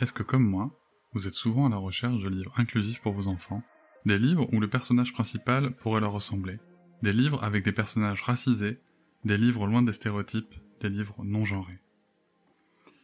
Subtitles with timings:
[0.00, 0.70] Est-ce que comme moi,
[1.12, 3.64] vous êtes souvent à la recherche de livres inclusifs pour vos enfants?
[4.06, 6.58] Des livres où le personnage principal pourrait leur ressembler.
[7.02, 8.78] Des livres avec des personnages racisés.
[9.24, 10.54] Des livres loin des stéréotypes.
[10.80, 11.80] Des livres non genrés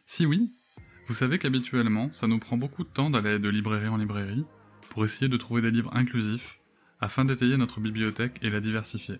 [0.05, 0.53] Si oui,
[1.09, 4.45] vous savez qu'habituellement, ça nous prend beaucoup de temps d'aller de librairie en librairie
[4.89, 6.61] pour essayer de trouver des livres inclusifs
[7.01, 9.17] afin d'étayer notre bibliothèque et la diversifier.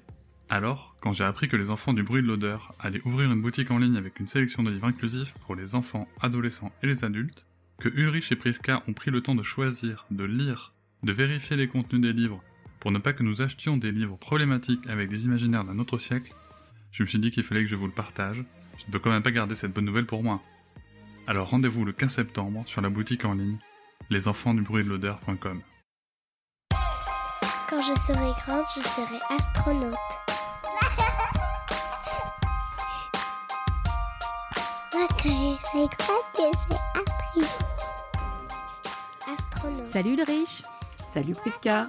[0.48, 3.71] Alors, quand j'ai appris que les enfants du bruit de l'odeur allaient ouvrir une boutique
[3.71, 7.46] en ligne avec une sélection de livres inclusifs pour les enfants, adolescents et les adultes,
[7.80, 10.73] que Ulrich et Priska ont pris le temps de choisir, de lire,
[11.04, 12.41] de vérifier les contenus des livres
[12.86, 16.32] pour ne pas que nous achetions des livres problématiques avec des imaginaires d'un autre siècle,
[16.91, 18.44] je me suis dit qu'il fallait que je vous le partage.
[18.77, 20.40] Je ne peux quand même pas garder cette bonne nouvelle pour moi.
[21.26, 23.58] Alors rendez-vous le 15 septembre sur la boutique en ligne
[24.12, 25.62] lesenfantsdubruitdelodeur.com.
[27.68, 29.96] Quand je serai grande, je serai astronaute.
[34.94, 37.74] Moi, quand je serai grande, je serai actrice.
[39.86, 40.64] Salut Ulrich,
[41.08, 41.88] Salut Priska.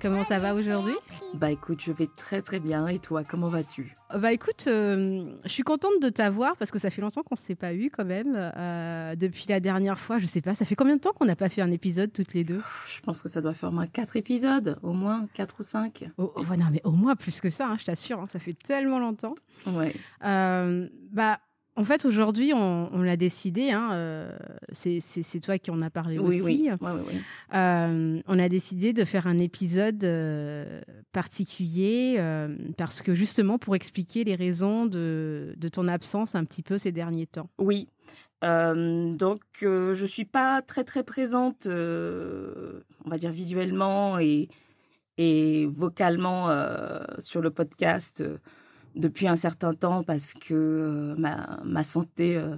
[0.00, 0.94] comment ça va aujourd'hui?
[1.34, 2.86] Bah écoute, je vais très très bien.
[2.88, 3.96] Et toi, comment vas-tu?
[4.16, 7.38] Bah écoute, euh, je suis contente de t'avoir parce que ça fait longtemps qu'on ne
[7.40, 8.34] s'est pas eu quand même.
[8.56, 11.36] euh, depuis la dernière fois, je sais pas, ça fait combien de temps qu'on n'a
[11.36, 12.62] pas fait un épisode toutes les deux?
[12.94, 16.04] Je pense que ça doit faire au moins 4 épisodes, au moins 4 ou 5.
[16.18, 18.38] oh, oh, ouais, Non mais au moins plus que ça, hein, je t'assure, hein, ça
[18.38, 19.34] fait tellement longtemps.
[19.66, 19.94] Ouais.
[20.24, 21.38] Euh, bah
[21.76, 24.30] en fait aujourd'hui on, on l'a décidé, hein, euh,
[24.72, 26.42] c'est toi qui en as parlé Oui, aussi.
[26.42, 26.70] oui.
[26.80, 27.20] Ouais, ouais, ouais.
[27.54, 30.80] Euh, on a décidé de faire un épisode euh,
[31.12, 32.18] particulier
[32.76, 36.92] parce que justement pour expliquer les raisons de, de ton absence un petit peu ces
[36.92, 37.50] derniers temps.
[37.58, 37.88] Oui.
[38.42, 44.48] Donc, euh, je suis pas très très présente, on va dire visuellement et,
[45.18, 46.48] et vocalement
[47.18, 48.22] sur le podcast
[48.96, 52.56] depuis un certain temps parce que euh, ma, ma santé euh,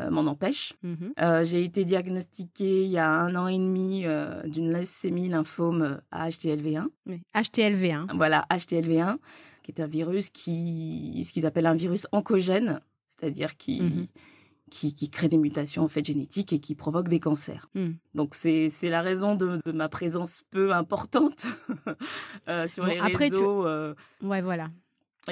[0.00, 0.74] euh, m'en empêche.
[1.20, 4.04] Euh, j'ai été diagnostiquée il y a un an et demi
[4.44, 6.86] d'une leucémie lymphome à HTLV1.
[7.06, 7.22] Oui.
[7.34, 8.06] HTLV, hein.
[8.14, 9.16] Voilà, HTLV1,
[9.62, 14.06] qui est un virus qui, ce qu'ils appellent un virus oncogène, c'est-à-dire qui, Mhm.
[14.70, 17.68] qui, qui crée des mutations en fait génétiques et qui provoque des cancers.
[17.74, 17.92] Mm.
[18.14, 21.46] Donc c'est c'est la raison de, de ma présence peu importante
[22.48, 24.68] euh, sur Bon, les après, tu- réseaux euh, Ouais, voilà.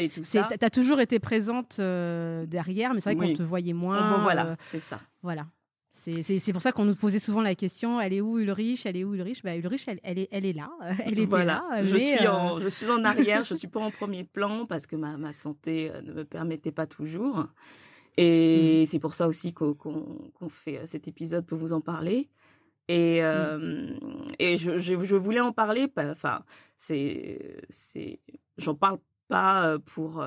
[0.03, 0.49] Et tout ça.
[0.59, 3.33] T'as toujours été présente euh, derrière, mais c'est vrai Oui.
[3.33, 4.17] qu'on te voyait moins.
[4.17, 5.01] bon, voilà, euh, c'est ça.
[5.23, 5.47] voilà.
[5.97, 8.85] C'est c'est- c'est pour ça qu'on nous posait souvent la question elle est où Ulrich?
[8.85, 9.43] Elle est où Ulrich?
[9.45, 10.71] Bah, Ulrich, elle, elle, est, elle est là.
[11.05, 11.63] Elle était Voilà.
[11.71, 11.85] là.
[11.85, 14.67] je, mais, suis euh, en, je suis en arrière, je suis pas en premier plan
[14.67, 17.37] parce que ma, ma santé euh, ne me permettait pas toujours.
[17.39, 17.49] Mm.
[18.17, 21.81] Et c'est pour ça aussi qu'on qu'on qu'on fait euh, cet épisode pour vous en
[21.81, 22.29] parler.
[22.89, 23.89] Et, euh,
[24.39, 25.89] et je, je, je voulais en parler.
[25.89, 26.43] pa- Enfin,
[26.77, 28.21] c'est, c'est,
[28.59, 28.99] j'en parle
[29.35, 30.25] pas pour,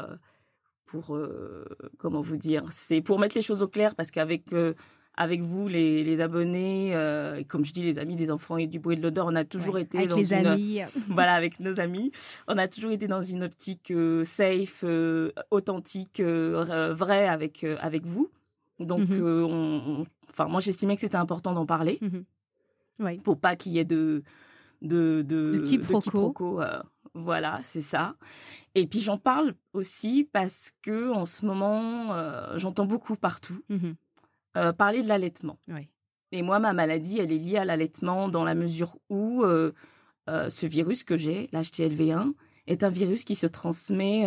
[0.87, 1.65] pour, euh,
[1.97, 4.73] comment vous dire, c'est pour mettre les choses au clair parce qu'avec euh,
[5.19, 8.79] avec vous, les, les abonnés, euh, comme je dis, les amis des enfants et du
[8.79, 10.79] bruit de l'odeur, on a toujours ouais, été avec dans les une, amis.
[11.09, 12.11] voilà, avec nos amis.
[12.47, 13.91] On a toujours été dans une optique
[14.23, 14.85] safe,
[15.51, 18.29] authentique, vraie avec avec vous.
[18.79, 21.99] Donc, euh, on, enfin, moi, j'estimais que c'était important d'en parler.
[22.99, 23.19] Ouais.
[23.23, 24.23] pour pas qu'il y ait de
[24.81, 26.01] de de, De quiproquo.
[26.01, 26.61] quiproquo,
[27.13, 28.15] voilà, c'est ça.
[28.75, 33.95] Et puis j'en parle aussi parce que en ce moment, euh, j'entends beaucoup partout Mhm.
[34.57, 35.57] euh, parler de l'allaitement.
[36.31, 39.71] Et moi, ma maladie, elle est liée à l'allaitement dans la mesure où euh,
[40.27, 42.33] ce virus que j'ai, l'HTLV1,
[42.67, 44.25] est un virus qui se transmet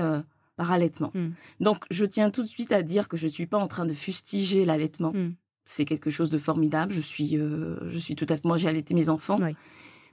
[0.56, 1.10] par allaitement.
[1.14, 1.28] Mm.
[1.60, 3.92] Donc, je tiens tout de suite à dire que je suis pas en train de
[3.92, 5.12] fustiger l'allaitement.
[5.12, 5.34] Mm.
[5.66, 6.92] C'est quelque chose de formidable.
[6.92, 8.44] Je suis, je suis tout à fait.
[8.46, 9.54] Moi, j'ai allaité mes enfants, Ouais.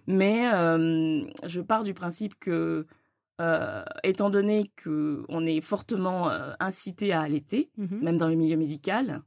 [0.07, 2.87] Mais euh, je pars du principe que,
[3.41, 7.99] euh, étant donné que on est fortement euh, incité à allaiter, Mhm.
[8.01, 9.21] même dans le milieu médical,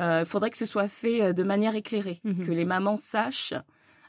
[0.00, 2.46] il faudrait que ce soit fait de manière éclairée, Mhm.
[2.46, 3.54] que les mamans sachent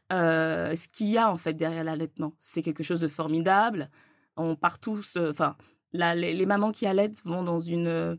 [0.09, 2.33] ce qu'il y a en fait derrière l'allaitement.
[2.39, 3.89] C'est quelque chose de formidable.
[4.37, 5.55] On part tous, enfin,
[5.93, 8.17] les, les mamans qui allaitent vont dans une,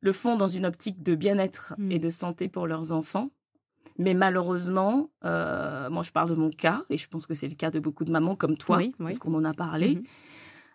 [0.00, 3.30] le font dans une optique de bien-être et de santé pour leurs enfants.
[3.98, 7.56] Mais malheureusement, euh, moi je parle de mon cas et je pense que c'est le
[7.56, 9.06] cas de beaucoup de mamans comme toi, Oui, oui.
[9.06, 9.96] parce qu'on en a parlé.
[9.96, 10.02] Mhm.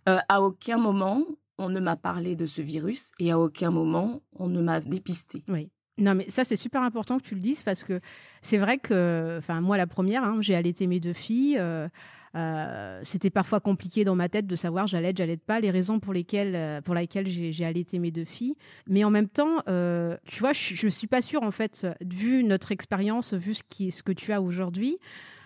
[0.09, 1.24] Euh, à aucun moment
[1.57, 5.44] on ne m'a parlé de ce virus et à aucun moment on ne m'a dépisté.
[5.48, 5.69] Oui.
[6.00, 8.00] Non, mais ça, c'est super important que tu le dises parce que
[8.42, 11.56] c'est vrai que, enfin, moi, la première, hein, j'ai allaité mes deux filles.
[11.59, 11.88] euh,
[12.35, 16.13] euh, C'était parfois compliqué dans ma tête de savoir j'allaite, j'allaite pas, les raisons pour
[16.13, 18.56] lesquelles, euh, pour lesquelles j'ai allaité mes deux filles.
[18.88, 22.44] Mais en même temps, euh, tu vois, je, je suis pas sûre, en fait, vu
[22.44, 24.97] notre expérience, vu ce, qui, ce que tu as aujourd'hui.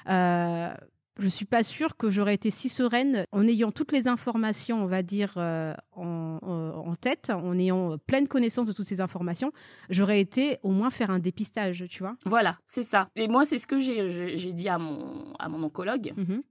[0.10, 0.74] Euh,
[1.20, 4.86] je suis pas sûre que j'aurais été si sereine en ayant toutes les informations, on
[4.86, 9.52] va dire, euh, en, en, tête, en ayant pleine connaissance de toutes ces informations.
[9.90, 12.16] J'aurais été au moins faire un dépistage, tu vois.
[12.26, 13.08] Voilà, c'est ça.
[13.16, 16.14] Et moi, c'est ce que j'ai dit à mon, à mon oncologue.
[16.16, 16.44] Mhm.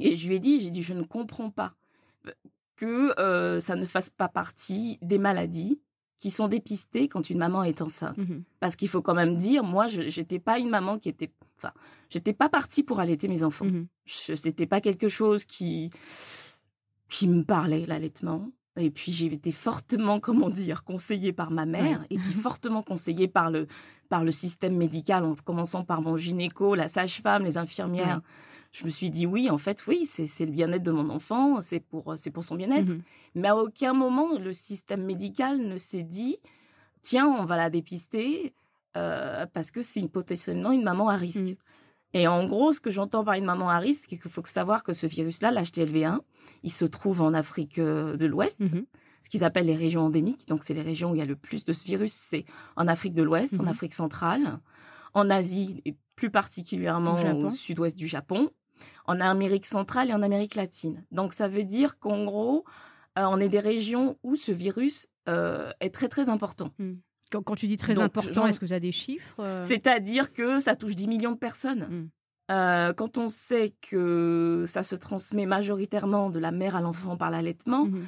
[0.00, 1.74] Et je lui ai dit, j'ai dit, je ne comprends pas
[2.76, 5.80] que euh, ça ne fasse pas partie des maladies
[6.18, 8.18] qui sont dépistées quand une maman est enceinte.
[8.18, 8.44] Mhm.
[8.60, 11.32] Parce qu'il faut quand même dire, moi, je n'étais pas une maman qui était...
[11.58, 11.72] Enfin,
[12.10, 13.66] j'étais pas partie pour allaiter mes enfants.
[14.06, 15.90] Ce n'était pas quelque chose qui,
[17.08, 18.50] qui me parlait, l'allaitement.
[18.76, 23.28] Et puis j'ai été fortement, comment dire, conseillée par ma mère, et puis fortement conseillée
[23.28, 23.66] par le,
[24.08, 28.22] par le système médical, en commençant par mon gynéco, la sage-femme, les infirmières
[28.72, 31.80] je me suis dit oui, en fait, oui, c'est le bien-être de mon enfant, c'est
[31.80, 32.88] pour, pour son bien-être.
[32.88, 33.02] Mhm.
[33.34, 36.38] Mais à aucun moment, le système médical ne s'est dit,
[37.02, 38.54] tiens, on va la dépister
[38.96, 41.40] euh, parce que c'est potentiellement une maman à risque.
[41.50, 41.56] Mhm.
[42.14, 44.84] Et en gros, ce que j'entends par une maman à risque, c'est qu'il faut savoir
[44.84, 46.18] que ce virus-là, l'HTLV1,
[46.62, 48.84] il se trouve en Afrique euh, de l'Ouest, Mhm.
[49.22, 50.46] ce qu'ils appellent les régions endémiques.
[50.48, 52.12] Donc, c'est les régions où il y a le plus de ce virus.
[52.12, 52.44] C'est
[52.76, 53.66] en Afrique de l'Ouest, en.
[53.66, 54.58] Afrique centrale,
[55.14, 57.16] en Asie et plus particulièrement
[57.46, 58.50] au sud-ouest du Japon,
[59.06, 61.04] en Amérique centrale et en Amérique latine.
[61.10, 62.64] Donc, ça veut dire qu'en gros,
[63.18, 66.70] euh, on est des régions où ce virus euh, est très, très important.
[67.30, 69.62] Quand, quand tu dis très Donc, important, est-ce que tu as des chiffres euh?
[69.62, 71.86] C'est-à-dire que ça touche 10 millions de personnes.
[71.88, 72.10] Mm.
[72.50, 77.30] Euh, quand on sait que ça se transmet majoritairement de la mère à l'enfant par
[77.30, 78.04] l'allaitement, Mhm.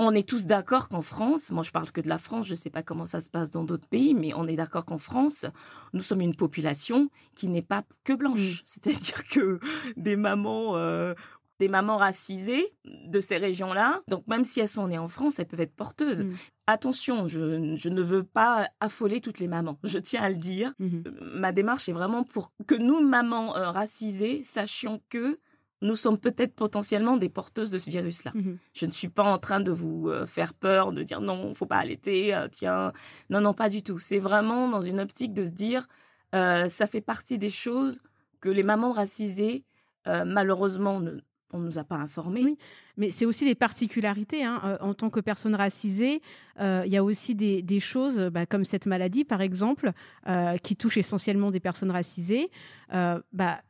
[0.00, 2.56] On est tous d'accord qu'en France, moi je parle que de la France, je ne
[2.56, 5.44] sais pas comment ça se passe dans d'autres pays, mais on est d'accord qu'en France,
[5.92, 8.62] nous sommes une population qui n'est pas que blanche.
[8.64, 9.60] C'est-à-dire que
[9.98, 11.12] des mamans, euh,
[11.58, 15.46] des mamans racisées de ces régions-là, donc même si elles sont nées en France, elles
[15.46, 16.24] peuvent être porteuses.
[16.24, 16.34] Mm.
[16.66, 20.72] Attention, je, je ne veux pas affoler toutes les mamans, je tiens à le dire.
[20.78, 21.04] Mhm.
[21.34, 25.38] Ma démarche est vraiment pour que nous, mamans euh, racisées, sachions que
[25.82, 28.32] nous sommes peut-être potentiellement des porteuses de ce virus-là.
[28.34, 28.58] Mhm.
[28.74, 31.66] Je ne suis pas en train de vous euh, faire peur, de dire non, faut
[31.66, 32.92] pas allaiter, euh, tiens.
[33.30, 33.98] Non, non, pas du tout.
[33.98, 35.88] C'est vraiment dans une optique de se dire,
[36.34, 38.00] euh, ça fait partie des choses
[38.40, 39.64] que les mamans racisées,
[40.06, 41.20] euh, malheureusement, ne-
[41.52, 42.44] on ne nous a pas informées.
[42.44, 42.56] Oui.
[42.96, 44.44] Mais c'est aussi des particularités.
[44.44, 44.78] hein.
[44.80, 46.20] En tant que personne racisée,
[46.60, 49.90] euh, il y a aussi des, des choses, bah, comme cette maladie, par exemple,
[50.28, 52.50] euh, qui touche essentiellement des personnes racisées.
[52.94, 53.60] Euh, bah,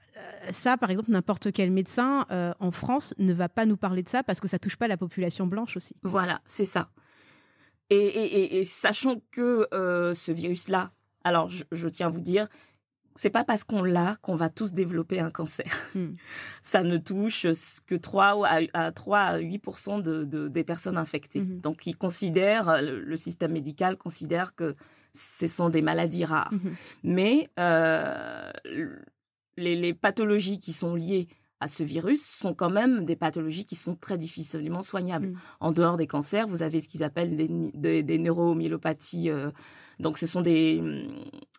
[0.51, 4.09] ça, par exemple, n'importe quel médecin euh, en France ne va pas nous parler de
[4.09, 5.95] ça parce que ça touche pas la population blanche aussi.
[6.03, 6.91] Voilà, c'est ça.
[7.91, 8.25] Et, et,
[8.57, 10.93] et- et sachant que euh, ce virus-là,
[11.25, 12.49] alors je, je tiens à vous dire,
[13.17, 15.67] c'est pas parce qu'on l'a qu'on va tous développer un cancer.
[15.97, 16.13] Hmm.
[16.63, 17.47] Ça ne touche
[17.87, 19.65] que 3 à, à 3 à 8
[20.03, 21.41] de, de- des personnes infectées.
[21.41, 21.61] Mhm.
[21.61, 24.77] Donc ils considèrent, le, le système médical considère que
[25.13, 26.53] ce sont des maladies rares.
[26.53, 26.75] Mhm.
[27.03, 28.53] Mais euh,
[29.57, 31.29] les, les pathologies qui sont liées
[31.61, 35.29] à ce virus sont quand même des pathologies qui sont très difficilement soignables.
[35.29, 35.39] Mm.
[35.61, 39.29] En dehors des cancers, vous avez ce qu'ils appellent des, des, des neuromyélopathies.
[39.29, 39.51] euh,
[39.99, 41.07] donc, ce sont des, hum,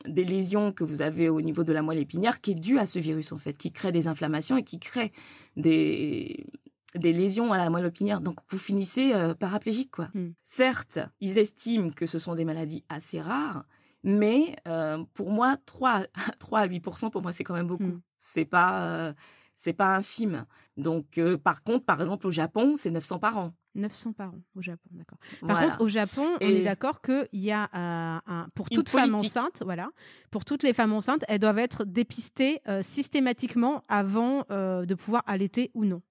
[0.08, 2.88] des lésions que vous avez au niveau de la moelle épinière qui est due à
[2.88, 5.12] ce virus, en fait, qui crée des inflammations et qui crée
[5.56, 6.48] des,
[6.96, 8.22] des lésions à la moelle épinière.
[8.22, 10.10] Donc, vous finissez euh, paraplégique, quoi.
[10.16, 10.30] Mm.
[10.44, 13.66] Certes, ils estiment que ce sont des maladies assez rares,
[14.04, 16.06] mais euh, pour moi, 3,
[16.40, 17.84] 3 à 8% pour moi, c'est quand même beaucoup.
[17.84, 18.02] Mm.
[18.18, 19.14] C'est pas, euh,
[19.56, 20.46] c'est pas infime.
[20.78, 23.54] Donc, euh, par contre, par exemple, au Japon, c'est 900 par an.
[23.76, 25.18] 900 par an au Japon, d'accord.
[25.40, 25.66] Par Voilà.
[25.66, 29.38] contre, au Japon, on est d'accord qu'il y a un, pour toute femme politique.
[29.38, 29.92] enceinte, voilà,
[30.30, 35.86] pour toutes les femmes enceintes, elles doivent être dépistées systématiquement avant de pouvoir allaiter ou
[35.86, 36.02] non.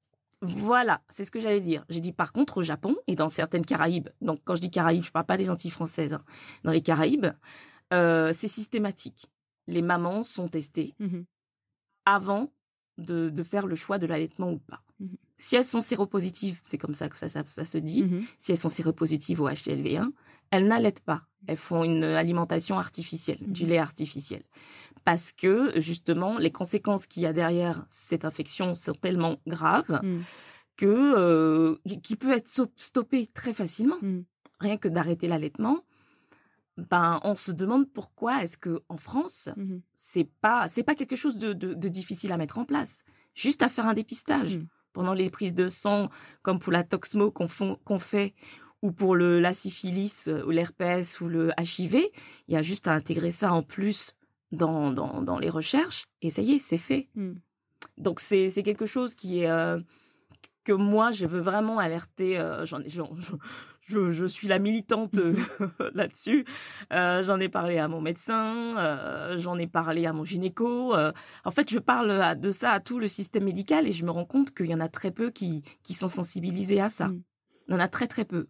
[0.43, 1.85] Voilà, c'est ce que j'allais dire.
[1.91, 5.03] J'ai dit par contre au Japon et dans certaines Caraïbes, donc quand je dis Caraïbes,
[5.05, 6.23] je parle pas des Antilles françaises, hein.
[6.65, 7.27] dans les Caraïbes,
[7.93, 9.27] euh, c'est systématique.
[9.67, 11.25] Les mamans sont testées Mhm.
[12.05, 12.53] avant
[12.99, 14.83] de, de faire le choix de l'allaitement ou pas.
[15.01, 15.17] Mhm.
[15.37, 18.25] Si elles sont séropositives, c'est comme ça que ça, ça, ça se dit, Mhm.
[18.39, 20.11] si elles sont séropositives au HTLV1,
[20.51, 21.23] elles n'allaitent pas.
[21.47, 24.43] Elles font une alimentation artificielle, du lait artificiel.
[25.05, 30.01] Parce que, justement, les conséquences qu'il y a derrière cette infection sont tellement graves
[30.77, 33.97] que, euh, qui peut être so- stoppé très facilement.
[34.59, 35.81] Rien que d'arrêter l'allaitement,
[36.91, 39.83] ben, on se demande pourquoi est-ce que en France, Mhm.
[39.97, 43.05] c'est pas c'est pas quelque chose de, de- de difficile à mettre en place.
[43.35, 44.67] Juste à faire un dépistage Mhm.
[44.93, 46.11] pendant les prises de sang,
[46.43, 48.35] comme pour la toxmo qu'on fait,
[48.83, 51.97] ou pour le, la syphilis, euh, ou l'herpès, ou le HIV,
[52.49, 54.15] il y a juste à intégrer ça en plus
[54.53, 57.09] dans, dans, dans les recherches, et ça y est, c'est fait.
[57.15, 57.39] Mhm.
[57.99, 59.51] Donc c'est c'est quelque chose qui est...
[59.51, 59.81] euh,
[60.65, 62.81] que moi, je veux vraiment alerter, euh, j'en
[63.91, 65.35] je, suis la militante euh,
[65.95, 66.45] là-dessus.
[66.93, 70.95] Euh, j'en ai parlé à mon médecin, euh, j'en ai parlé à mon gynéco.
[70.95, 74.25] en fait, je parle de ça à tout le système médical et je me rends
[74.25, 77.09] compte qu'il y en a très peu qui, qui sont sensibilisés à ça.
[77.09, 77.23] Mm.
[77.69, 78.49] Il y en a très très peu.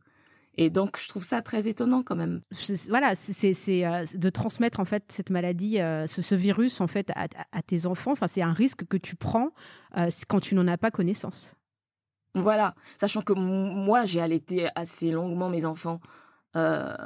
[0.57, 2.43] Et donc, je trouve ça très étonnant quand même.
[2.89, 8.13] Voilà, c'est de transmettre en fait cette maladie, ce, virus en fait à, tes enfants.
[8.13, 9.51] Enfin, c'est un risque que tu prends
[10.29, 11.57] quand tu n'en as pas connaissance.
[12.35, 16.01] Voilà, sachant que moi, j'ai allaité assez longuement mes enfants
[16.57, 16.97] euh,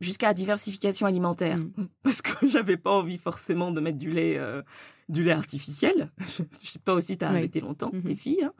[0.00, 1.88] jusqu'à la diversification alimentaire, mmh.
[2.02, 4.62] parce que j'avais pas envie forcément de mettre du lait, euh,
[5.08, 6.10] du lait artificiel.
[6.84, 8.44] Toi aussi, tu as allaité longtemps, mmh tes filles.
[8.44, 8.52] Hein.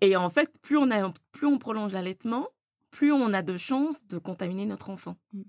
[0.00, 2.48] Et en fait, plus on, a, plus on prolonge l'allaitement,
[2.90, 5.16] plus on a de chances de contaminer notre enfant.
[5.32, 5.42] Mmh.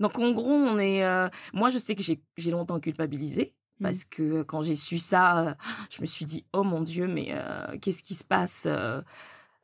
[0.00, 1.04] Donc en gros, on est.
[1.04, 5.56] Euh, moi, je sais que j'ai longtemps culpabilisé parce que quand j'ai su ça,
[5.90, 7.34] je me suis dit oh mon dieu, mais
[7.80, 8.68] qu'est-ce qui se passe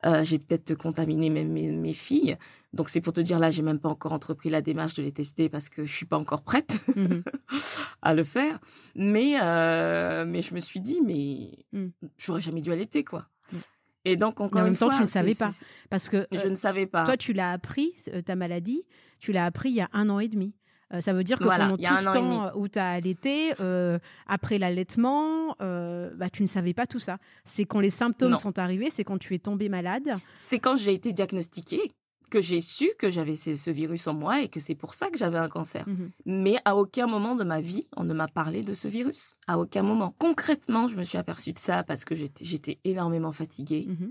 [0.05, 2.37] euh, j'ai peut-être contaminé même mes, filles.
[2.73, 5.11] Donc c'est pour te dire là, j'ai même pas encore entrepris la démarche de les
[5.11, 7.21] tester parce que je suis pas encore prête mmh
[8.01, 8.59] à le faire.
[8.95, 11.89] Mais euh, mais je me suis dit mais mmh.
[12.17, 13.27] j'aurais jamais dû allaiter quoi.
[13.51, 13.57] Mmh.
[14.05, 15.51] Et donc encore en même temps, tu ne savais pas
[15.89, 17.03] parce que je ne savais pas.
[17.03, 17.93] Toi, tu l'as appris
[18.25, 18.83] ta maladie,
[19.19, 20.55] tu l'as appris il y a un an et demi.
[20.93, 24.57] Euh, ça veut dire que pendant tout ce temps où tu as allaité, euh, après
[24.57, 27.17] l'allaitement, euh, bah, tu ne savais pas tout ça.
[27.43, 30.15] C'est quand les symptômes sont arrivés, c'est quand tu es tombée malade.
[30.33, 31.91] C'est quand j'ai été diagnostiquée
[32.29, 35.17] que j'ai su que j'avais ce, virus en moi et que c'est pour ça que
[35.17, 35.83] j'avais un cancer.
[35.85, 36.11] Mhm.
[36.25, 39.35] Mais à aucun moment de ma vie, on ne m'a parlé de ce virus.
[39.47, 40.15] À aucun moment.
[40.17, 43.85] Concrètement, je me suis aperçue de ça parce que j'étais énormément fatiguée.
[43.89, 44.05] Bah,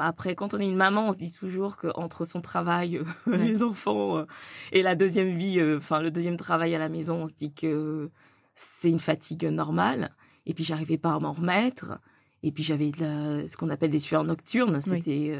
[0.00, 3.04] après, quand on est une maman, on se dit toujours qu'entre son travail, euh,
[3.36, 4.24] les enfants euh,
[4.72, 7.52] et la deuxième vie, euh, enfin le deuxième travail à la maison, on se dit
[7.52, 8.10] que
[8.54, 10.10] c'est une fatigue normale.
[10.46, 11.98] Et puis j'arrivais pas à m'en remettre.
[12.42, 14.82] Et puis j'avais ce qu'on appelle des sueurs nocturnes.
[14.82, 15.38] C'était,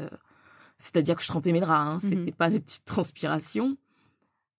[0.79, 1.71] c'est-à-dire que je trempais mes draps.
[1.79, 1.97] Hein.
[1.97, 3.77] Mmh C'était pas des petites transpirations.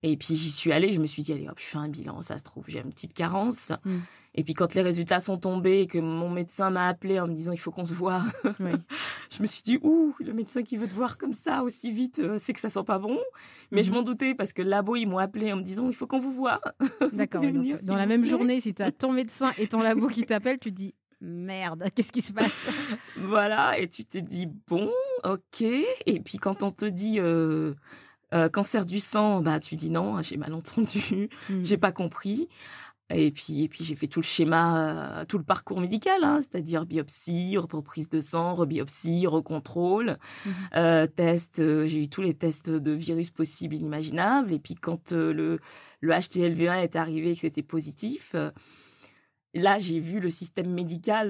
[0.04, 0.92] Et puis j'y suis allée.
[0.92, 2.22] Je me suis dit allez hop, je fais un bilan.
[2.22, 3.72] Ça se trouve j'ai une petite carence.
[3.84, 3.96] Mmh.
[4.36, 7.32] Et puis quand les résultats sont tombés et que mon médecin m'a appelé en me
[7.32, 8.22] disant il faut qu'on se voit,
[9.30, 12.18] je me suis dit ouh le médecin qui veut te voir comme ça aussi vite,
[12.18, 13.18] euh, c'est que ça sent pas bon.
[13.70, 13.96] Mais je mhm.
[13.96, 16.32] m'en doutais parce que labo ils m'ont appelé en me disant il faut qu'on vous
[16.32, 16.60] voit.
[17.12, 17.42] D'accord.
[17.82, 20.70] dans la même journée, si tu as ton médecin et ton labo qui t'appellent, tu
[20.70, 22.66] te dis merde, qu'est-ce qui se passe?
[23.16, 24.90] Voilà, et tu te dis bon,
[25.24, 25.62] ok.
[25.62, 27.72] Et puis quand on te dit euh,
[28.34, 31.64] euh, cancer du sang, bah tu dis non, j'ai mal entendu, mhm.
[31.64, 32.48] j'ai pas compris.
[33.08, 36.86] Et puis, et puis j'ai fait tout le schéma, tout le parcours médical, hein, c'est-à-dire
[36.86, 41.60] biopsie, reprise de sang, rebiopsie, recontrôle, mmh euh, test.
[41.60, 44.52] Euh, j'ai eu tous les tests de virus possibles, inimaginables.
[44.52, 45.60] Et puis quand euh, le,
[46.00, 48.34] le HTLV1 est arrivé et que c'était positif,
[49.54, 51.28] là j'ai vu le système médical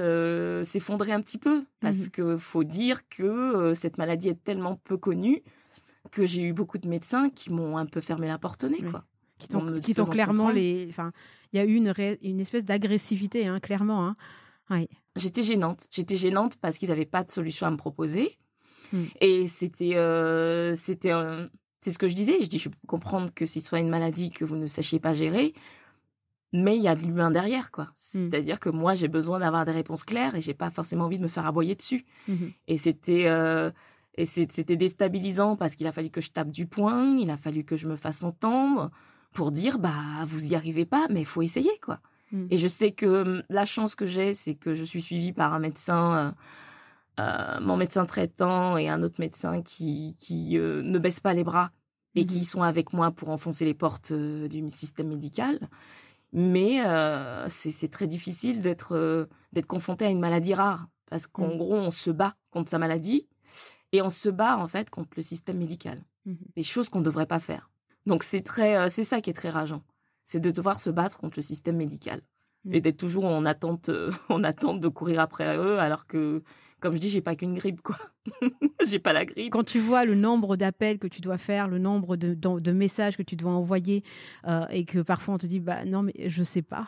[0.65, 4.97] s'effondrer un petit peu parce mmh que faut dire que cette maladie est tellement peu
[4.97, 5.43] connue
[6.11, 8.83] que j'ai eu beaucoup de médecins qui m'ont un peu fermé la porte au nez,
[8.83, 9.05] quoi
[9.39, 10.87] qui t'ont clairement les.
[10.89, 11.13] Enfin,
[11.57, 14.15] il y a eu une, une espèce d'agressivité, hein, clairement.
[14.71, 14.87] Hein.
[15.17, 15.87] J'étais gênante.
[15.91, 18.39] J'étais gênante parce qu'ils n'avaient pas de solution à me proposer.
[18.93, 19.05] Hmm.
[19.21, 19.97] Et c'était.
[19.97, 21.13] Euh, c'était
[21.81, 22.43] c'est ce que je disais.
[22.43, 25.15] Je dis, je peux comprendre que ce soit une maladie que vous ne sachiez pas
[25.15, 25.55] gérer.
[26.53, 27.85] Mais il y a de l'humain derrière, quoi.
[27.85, 28.29] Hmm.
[28.31, 31.23] C'est-à-dire que moi, j'ai besoin d'avoir des réponses claires et j'ai pas forcément envie de
[31.23, 32.05] me faire aboyer dessus.
[32.29, 32.35] Mmh
[32.69, 33.27] et c'était.
[33.27, 33.71] Euh,
[34.19, 37.65] et c'était déstabilisant parce qu'il a fallu que je tape du poing, il a fallu
[37.65, 38.91] que je me fasse entendre
[39.37, 42.01] pour dire bah vous y arrivez pas, mais il faut essayer quoi.
[42.33, 42.47] Mmh.
[42.51, 45.53] Et je sais que hum, la chance que j'ai, c'est que je suis suivie par
[45.53, 46.35] un médecin,
[47.19, 51.35] euh, euh, mon médecin traitant et un autre médecin qui, qui euh, ne baissent pas
[51.35, 51.71] les bras
[52.15, 52.45] et qui mmh.
[52.45, 55.61] sont avec moi pour enfoncer les portes du système médical.
[56.33, 56.81] Mais
[57.49, 61.59] c'est très difficile d'être d'être confronté à une maladie rare parce qu'en mmh.
[61.59, 63.29] gros on se bat contre sa maladie
[63.93, 66.03] et on se bat en fait contre le système médical.
[66.57, 67.71] Des choses qu'on ne devrait pas faire.
[68.07, 69.83] Donc c'est très, euh, c'est ça qui est très rageant,
[70.25, 72.23] c'est de devoir se battre contre le système médical
[72.65, 72.75] mmh.
[72.75, 76.43] et d'être toujours en attente, euh, en attente de courir après eux, alors que,
[76.79, 77.97] comme je dis, j'ai pas qu'une grippe quoi.
[78.87, 79.51] j'ai pas la grippe.
[79.51, 83.17] Quand tu vois le nombre d'appels que tu dois faire, le nombre de, de, messages
[83.17, 84.05] que tu dois envoyer,
[84.47, 86.87] euh, et que parfois on te dit bah non mais je sais pas.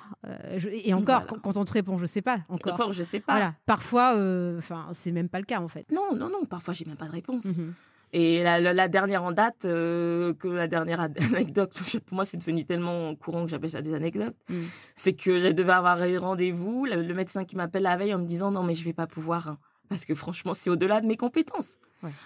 [0.84, 2.74] et encore quand, on te répond je sais pas encore.
[2.74, 3.32] Encore je sais pas.
[3.32, 3.54] Voilà.
[3.66, 4.12] Parfois,
[4.56, 5.90] enfin c'est même pas le cas en fait.
[5.90, 6.44] Non non non.
[6.44, 7.44] Parfois j'ai même pas de réponse.
[7.44, 7.72] Mmh
[8.12, 11.00] et la, dernière en date, euh, que la dernière
[11.34, 11.72] anecdote,
[12.06, 14.54] pour moi c'est devenu tellement courant que j'appelle ça des anecdotes, mm.
[14.94, 18.50] c'est que je devais avoir rendez-vous, le, médecin qui m'appelle la veille en me disant
[18.50, 21.78] non mais je vais pas pouvoir, hein, parce que franchement c'est au-delà de mes compétences.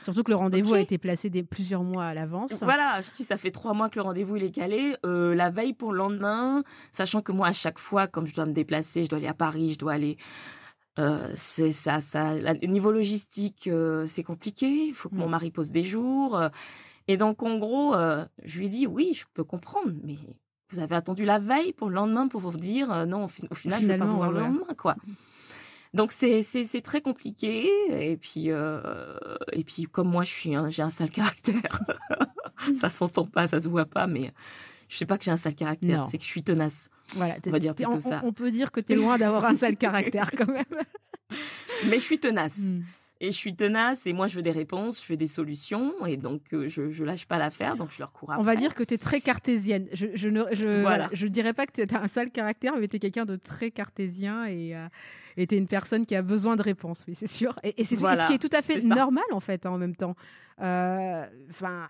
[0.02, 2.62] Surtout que le rendez-vous a été placé des, plusieurs mois à l'avance.
[2.62, 5.50] Voilà, je dis ça fait trois mois que le rendez-vous il est calé, euh, la
[5.50, 6.62] veille pour le lendemain,
[6.92, 9.34] sachant que moi à chaque fois, comme je dois me déplacer, je dois aller à
[9.34, 10.16] Paris, je dois aller
[10.99, 12.34] euh, c'est ça, ça.
[12.62, 14.68] niveau logistique, euh, c'est compliqué.
[14.68, 15.30] Il faut que mon mmh.
[15.30, 16.37] mari pose des jours.
[16.37, 16.49] Euh,
[17.08, 17.94] Et donc, en gros,
[18.44, 20.16] je lui dis oui, je peux comprendre, mais
[20.70, 23.54] vous avez attendu la veille pour le lendemain pour vous dire non, au, fi- au
[23.54, 24.96] final, je vais pas Finalement, vous voir ouais, le lendemain, quoi.
[25.94, 30.82] Donc c'est c'est très compliqué et puis et puis comme moi je suis un, j'ai
[30.82, 31.82] un sale caractère
[32.76, 34.32] ça s'entend pas ça se voit pas mais
[34.92, 37.50] je sais pas que j'ai un sale caractère c'est que je suis tenace Voilà, On
[37.50, 38.20] va dire t'es- plutôt on, ça.
[38.25, 40.64] on peut dire que tu es loin d'avoir un sale caractère quand même.
[41.88, 42.82] mais je suis tenace Mm.
[43.22, 46.16] Et je suis tenace et moi je veux des réponses je veux des solutions et
[46.16, 48.40] donc euh, je je lâche pas l'affaire donc je leur cours après.
[48.42, 49.86] On va dire que tu es très cartésienne.
[49.92, 51.08] Je, je ne je, Voilà.
[51.12, 53.70] je dirais pas que tu as un sale caractère, mais tu es quelqu'un de très
[53.70, 54.86] cartésien et euh,
[55.36, 57.58] tu es une personne qui a besoin de réponses, oui, c'est sûr.
[57.62, 59.78] Et, et c'est Voilà, ce qui est tout à fait normal en fait hein, en
[59.78, 60.14] même temps.
[60.60, 61.24] Euh,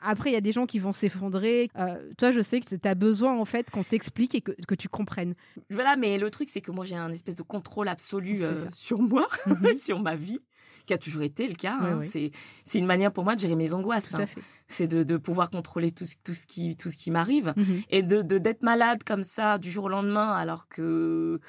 [0.02, 1.68] après, il y a des gens qui vont s'effondrer.
[1.78, 4.74] Euh, toi, je sais que tu as besoin en fait qu'on t'explique et que, que
[4.74, 5.34] tu comprennes.
[5.70, 8.38] Voilà, mais le truc, c'est que moi, j'ai un espèce de contrôle absolu
[8.72, 9.76] sur moi, Mhm.
[9.76, 10.40] sur ma vie,
[10.86, 11.78] qui a toujours été le cas.
[11.80, 12.00] Ouais, hein.
[12.02, 12.30] C'est,
[12.64, 14.14] c'est une manière pour moi de gérer mes angoisses.
[14.14, 14.26] Hein.
[14.66, 17.52] C'est de, de pouvoir contrôler tout, ce- tout, ce qui, tout ce qui m'arrive.
[17.56, 17.82] Mhm.
[17.90, 21.40] Et de, de- d'être malade comme ça du jour au lendemain, alors que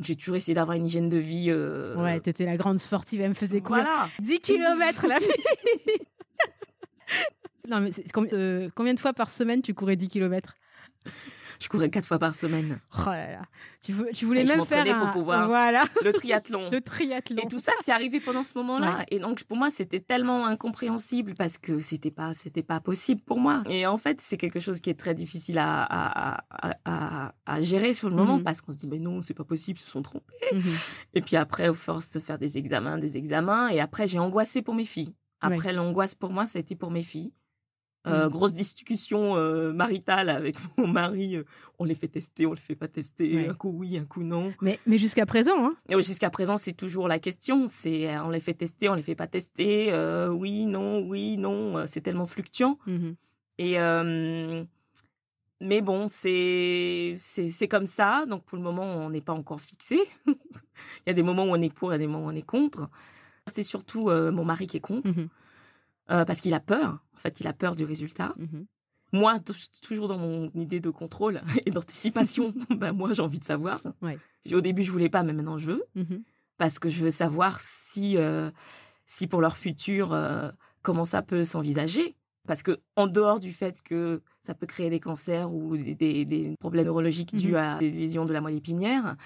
[0.00, 1.46] j'ai toujours essayé d'avoir une hygiène de vie.
[1.48, 4.08] euh, Ouais, tu étais la grande sportive, elle me faisait courir voilà.
[4.20, 5.96] 10 km la fille.
[7.68, 7.90] non, mais
[8.32, 10.54] euh, combien de fois par semaine tu courais 10 km
[11.60, 12.78] Je courais quatre fois par semaine.
[12.98, 13.42] Oh là là.
[13.82, 16.70] Tu, vou- tu voulais Et je même faire un, pour pouvoir- voilà, Le triathlon.
[16.70, 17.42] le triathlon.
[17.42, 18.98] Et tout ça, c'est arrivé pendant ce moment-là.
[18.98, 19.06] Ouais.
[19.10, 23.40] Et donc, pour moi, c'était tellement incompréhensible parce que c'était pas, c'était pas possible pour
[23.40, 23.62] moi.
[23.70, 27.60] Et en fait, c'est quelque chose qui est très difficile à, à, à, à, à
[27.60, 28.44] gérer sur le moment Mhm.
[28.44, 30.34] parce qu'on se dit, mais non, c'est pas possible, ils se sont trompés.
[30.52, 30.62] Mhm.
[31.14, 33.68] Et puis après, au force de faire des examens, des examens.
[33.68, 35.14] Et après, j'ai angoissé pour mes filles.
[35.40, 37.32] Après, l'angoisse pour moi, ça a été pour mes filles.
[38.08, 38.30] Euh, Mhm.
[38.32, 41.36] Grosse discussion euh, maritale avec mon mari.
[41.36, 41.44] euh,
[41.78, 43.34] On les fait tester, on les fait pas tester.
[43.36, 43.48] Ouais.
[43.48, 44.52] Un coup oui, un coup non.
[44.60, 47.66] Mais, mais jusqu'à présent, hein, Jusqu'à présent, c'est toujours la question.
[47.68, 49.92] C'est on les fait tester, on les fait pas tester.
[50.30, 51.84] oui, non, oui, non.
[51.86, 52.78] C'est tellement fluctuant.
[52.86, 53.14] mhm.
[53.58, 53.76] Et
[55.60, 58.24] mais bon, c'est c'est comme ça.
[58.26, 59.98] Donc pour le moment, on n'est pas encore fixé.
[60.26, 60.34] il
[61.08, 62.34] y a des moments où on est pour, il y a des moments où on
[62.36, 62.88] est contre.
[63.48, 65.28] C'est surtout mon mari qui est contre Mhm.
[66.10, 67.04] Euh, parce qu'il a peur.
[67.14, 68.34] En fait, il a peur du résultat.
[68.38, 68.66] Mhm.
[69.12, 73.44] Moi, tou- toujours dans mon idée de contrôle et d'anticipation, ben moi, j'ai envie de
[73.44, 73.80] savoir.
[74.02, 74.18] Ouais.
[74.52, 75.84] Au début, je voulais pas, mais maintenant, je veux.
[75.94, 76.22] Mhm.
[76.58, 78.50] parce que je veux savoir si, euh,
[79.06, 80.50] si pour leur futur, euh,
[80.82, 82.16] comment ça peut s'envisager.
[82.48, 86.24] Parce que en dehors du fait que ça peut créer des cancers ou des, des-
[86.24, 87.54] des problèmes neurologiques dus Mhm.
[87.56, 89.16] à des lésions de la moelle épinière,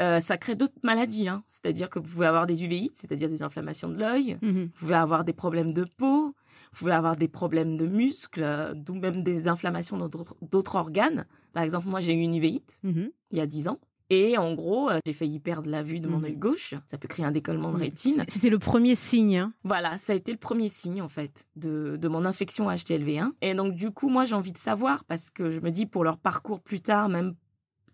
[0.00, 1.28] euh, ça crée d'autres maladies.
[1.28, 1.42] hein.
[1.46, 4.64] C'est-à-dire que vous pouvez avoir des uvéites, c'est-à-dire des inflammations de l'œil, Mhm.
[4.64, 6.26] vous pouvez avoir des problèmes de peau,
[6.72, 11.26] vous pouvez avoir des problèmes de muscles, euh, d'où même des inflammations dans d'autres- organes.
[11.52, 13.10] Par exemple, moi, j'ai eu une uvéite Mhm.
[13.32, 13.78] il y a 10 ans.
[14.12, 16.24] Et en gros, euh, j'ai failli perdre la vue de mon Mhm.
[16.24, 16.74] œil gauche.
[16.88, 17.80] Ça peut créer un décollement de Mhm.
[17.82, 18.24] rétine.
[18.26, 19.38] C'était- le premier signe.
[19.38, 19.52] hein.
[19.62, 23.32] Voilà, ça a été le premier signe en fait de, de mon infection HTLV1.
[23.40, 26.02] Et donc du coup, moi j'ai envie de savoir parce que je me dis pour
[26.02, 27.34] leur parcours plus tard, même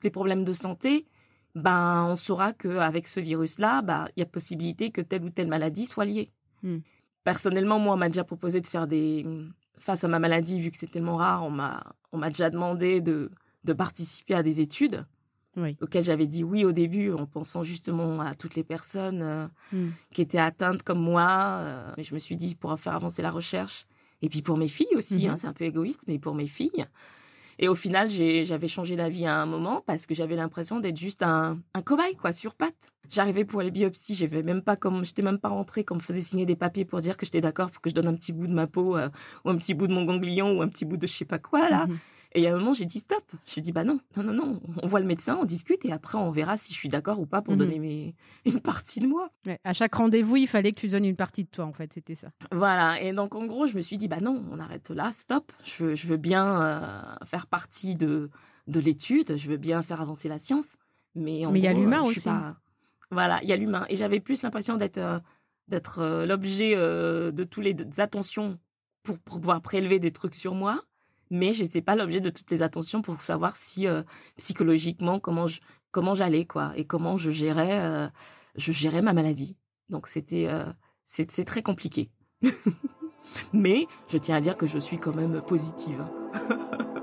[0.00, 1.06] des problèmes de santé,
[1.56, 5.48] ben on saura qu'avec ce virus-là, ben, il y a possibilité que telle ou telle
[5.48, 6.30] maladie soit liée.
[6.62, 6.78] Hmm.
[7.24, 9.26] Personnellement, moi on m'a déjà proposé de faire des
[9.78, 13.00] face à ma maladie, vu que c'est tellement rare, on m'a on m'a déjà demandé
[13.00, 13.30] de
[13.64, 15.04] de participer à des études
[15.56, 15.76] Oui.
[15.80, 19.88] auxquelles j'avais dit oui au début en pensant justement à toutes les personnes euh, Mm.
[20.12, 21.58] qui étaient atteintes comme moi.
[21.62, 23.86] euh, mais je me suis dit pour faire avancer la recherche
[24.22, 25.30] et puis pour mes filles aussi, Mhm.
[25.30, 26.86] hein, c'est un peu égoïste, mais pour mes filles.
[27.58, 31.22] Et au final, j'avais changé d'avis à un moment parce que j'avais l'impression d'être juste
[31.22, 32.92] un, un cobaye, quoi, sur pattes.
[33.08, 36.20] J'arrivais pour les biopsies, j'avais même pas comme, j'étais même pas rentrée, qu'on me faisait
[36.20, 38.46] signer des papiers pour dire que j'étais d'accord pour que je donne un petit bout
[38.46, 39.08] de ma peau, euh,
[39.44, 41.38] ou un petit bout de mon ganglion, ou un petit bout de je sais pas
[41.38, 41.86] quoi, là.
[41.86, 41.98] Mhm.
[42.32, 43.22] Et il y a un moment, j'ai dit stop.
[43.46, 44.60] J'ai dit bah non, non, non, non.
[44.82, 47.26] On voit le médecin, on discute et après on verra si je suis d'accord ou
[47.26, 47.58] pas pour Mhm.
[47.60, 48.14] donner mes...
[48.44, 49.30] une partie de moi.
[49.46, 51.92] Ouais, À chaque rendez-vous, il fallait que tu donnes une partie de toi, en fait.
[51.92, 52.28] C'était ça.
[52.52, 53.00] Voilà.
[53.00, 55.50] Et donc en gros, je me suis dit bah non, on arrête là, stop.
[55.64, 58.30] Je veux, je veux bien euh, faire partie de
[58.66, 60.76] de l'étude, je veux bien faire avancer la science,
[61.14, 62.24] mais en Mais il y a l'humain euh, aussi.
[62.28, 62.56] pas-
[63.12, 63.86] Voilà, il y a l'humain.
[63.88, 65.20] Et j'avais plus l'impression d'être euh,
[65.68, 68.58] d'être euh, l'objet de tous les attentions
[69.04, 70.82] pour, pour pouvoir prélever des trucs sur moi.
[71.30, 74.02] Mais j'étais pas l'objet de toutes les attentions pour savoir si euh,
[74.36, 75.60] psychologiquement comment je
[75.90, 78.08] comment j'allais quoi et comment je gérais euh,
[78.56, 79.56] je gérais ma maladie.
[79.88, 80.66] Donc c'était euh,
[81.04, 82.10] c'est très compliqué.
[83.52, 86.04] Mais je tiens à dire que je suis quand même positive.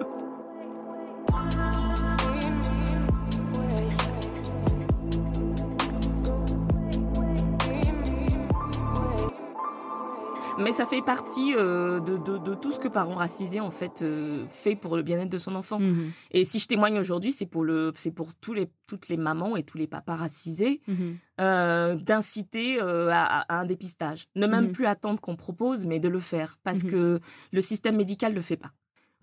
[10.59, 14.01] Mais ça fait partie euh, de, de, de, tout ce que parents racisés en fait
[14.01, 15.79] euh, fait pour le bien-être de son enfant.
[15.79, 16.11] Mhm.
[16.31, 19.55] Et si je témoigne aujourd'hui, c'est pour le, c'est pour tous les, toutes les mamans
[19.55, 21.17] et tous les papas racisés Mhm.
[21.41, 24.27] euh, d'inciter à, à un dépistage.
[24.35, 24.71] Ne même Mhm.
[24.73, 27.19] plus attendre qu'on propose, mais de le faire parce que
[27.51, 28.71] le système médical le fait pas.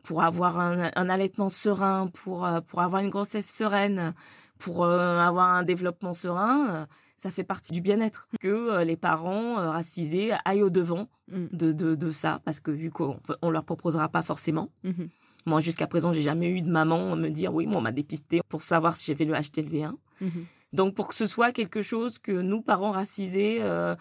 [0.03, 4.15] Pour avoir un, un allaitement serein, pour pour avoir une grossesse sereine,
[4.59, 6.87] pour avoir un développement serein,
[7.23, 11.49] ça fait partie du bien-être que euh, les parents euh, racisés aillent au devant Mhm.
[11.53, 14.71] de, de, de ça parce que vu qu'on on leur proposera pas forcément.
[14.85, 15.09] Mhm.
[15.47, 18.41] Moi, jusqu'à présent, j'ai jamais eu de maman me dire oui, moi, on m'a dépisté
[18.49, 19.93] pour savoir si j'avais le HTLV1.
[20.21, 20.31] Mhm.
[20.73, 23.95] Donc, pour que ce soit quelque chose que nous, parents racisés, euh,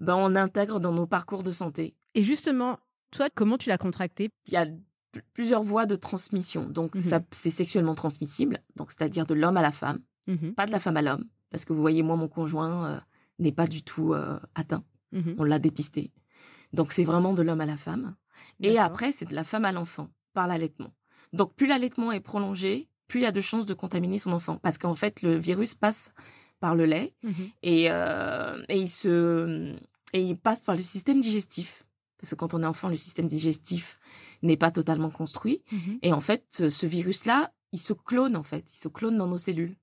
[0.00, 1.94] ben, on intègre dans nos parcours de santé.
[2.14, 2.78] Et justement,
[3.12, 4.30] toi, comment tu l'as contracté?
[4.48, 6.68] Il y a pl- plusieurs voies de transmission.
[6.68, 7.00] Donc, Mhm.
[7.02, 10.00] ça, c'est sexuellement transmissible, donc c'est-à-dire de l'homme à la femme,
[10.56, 13.00] pas de la femme à l'homme, parce que vous voyez, moi, mon conjoint euh,
[13.38, 14.82] n'est pas du tout euh, atteint.
[15.12, 15.36] Mhm.
[15.38, 16.10] On l'a dépisté.
[16.72, 18.16] Donc, c'est vraiment de l'homme à la femme.
[18.60, 20.92] Et après, c'est de la femme à l'enfant, par l'allaitement.
[21.32, 24.56] Donc, plus l'allaitement est prolongé, plus il y a de chances de contaminer son enfant.
[24.56, 26.10] Parce qu'en fait, le virus passe
[26.58, 27.14] par le lait
[27.62, 29.76] et, euh, et, il se,
[30.12, 31.84] et il passe par le système digestif.
[32.18, 34.00] Parce que quand on est enfant, le système digestif
[34.42, 35.62] n'est pas totalement construit.
[35.70, 35.98] Mhm.
[36.02, 38.64] Et en fait, ce, ce virus-là, il se clone, en fait.
[38.74, 39.76] Il se clone dans nos cellules.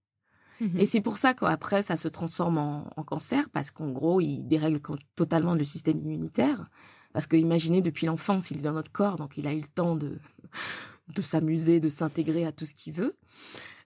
[0.61, 0.79] Mhm.
[0.79, 4.43] Et c'est pour ça qu'après, ça se transforme en, en cancer, parce qu'en gros, il
[4.43, 4.79] dérègle
[5.15, 6.69] totalement le système immunitaire.
[7.13, 9.67] Parce que imaginez, depuis l'enfance, il est dans notre corps, donc il a eu le
[9.67, 10.19] temps de,
[11.15, 13.17] de s'amuser, de s'intégrer à tout ce qu'il veut.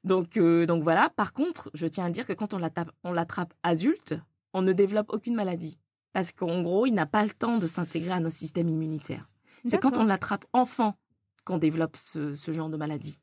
[0.04, 1.10] Donc, euh, donc voilà.
[1.16, 4.14] Par contre, je tiens à dire que quand on l'attrape, on l'attrape adulte,
[4.54, 5.80] on ne développe aucune maladie.
[6.14, 9.28] Parce qu'en gros, il n'a pas le temps de s'intégrer à notre système immunitaire.
[9.66, 10.96] C'est quand on l'attrape enfant
[11.44, 13.20] qu'on développe ce, ce genre de maladie.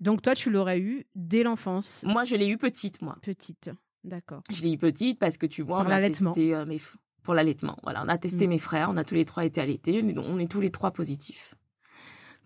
[0.00, 3.16] Donc toi, tu l'aurais eu dès l'enfance, Moi, je l'ai eu petite, moi.
[3.22, 3.70] petite.
[4.04, 4.42] D'accord.
[4.50, 6.80] Je l'ai eu petite parce que tu vois, Par on a testé euh, mes
[7.24, 7.76] pour l'allaitement.
[7.82, 8.50] Voilà, on a testé Mm.
[8.50, 11.54] mes frères, on a tous les trois été allaités, on est- tous les trois positifs.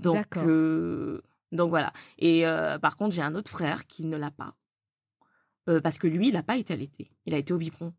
[0.01, 1.21] Donc, euh,
[1.53, 1.93] donc voilà.
[2.19, 4.55] Et euh, par contre, j'ai un autre frère qui ne l'a pas
[5.85, 7.11] parce que lui, il n'a pas été allaité.
[7.27, 7.93] Il a été au biberon.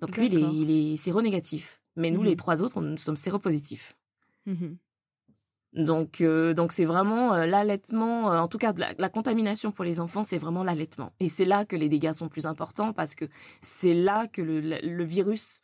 [0.00, 1.82] Donc lui, il est, il est séronégatif.
[1.96, 2.26] Mais nous, Mhm.
[2.26, 3.94] les trois autres, on, nous sommes séropositifs.
[4.46, 4.78] Mhm.
[5.74, 9.84] Donc, euh, donc c'est vraiment euh, l'allaitement, euh, en tout cas la, la contamination pour
[9.84, 11.12] les enfants, c'est vraiment l'allaitement.
[11.20, 13.26] Et c'est là que les dégâts sont plus importants parce que
[13.60, 15.60] c'est là que le, le- le virus,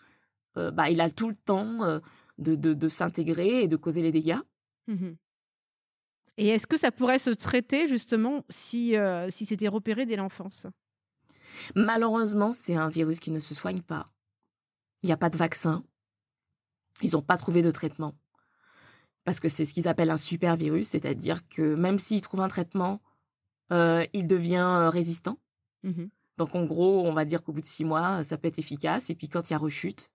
[0.57, 2.01] bah, il a tout le temps
[2.39, 4.39] de, de, de s'intégrer et de causer les dégâts.
[4.87, 5.17] Mhm.
[6.37, 8.95] Et est-ce que ça pourrait se traiter justement si,
[9.31, 10.67] si c'était repéré dès l'enfance?
[11.75, 14.13] Malheureusement, c'est un virus qui ne se soigne pas.
[15.03, 15.85] Il n'y a pas de vaccin.
[17.03, 18.15] Ils n'ont pas trouvé de traitement.
[19.25, 22.49] Parce que c'est ce qu'ils appellent un super virus, c'est-à-dire que même s'ils trouvent un
[22.49, 23.01] traitement,
[23.73, 25.39] euh, il devient euh, résistant.
[25.83, 26.11] Mhm.
[26.37, 29.09] Donc en gros, on va dire qu'au bout de six mois, ça peut être efficace.
[29.09, 30.11] Et puis quand il y a rechute,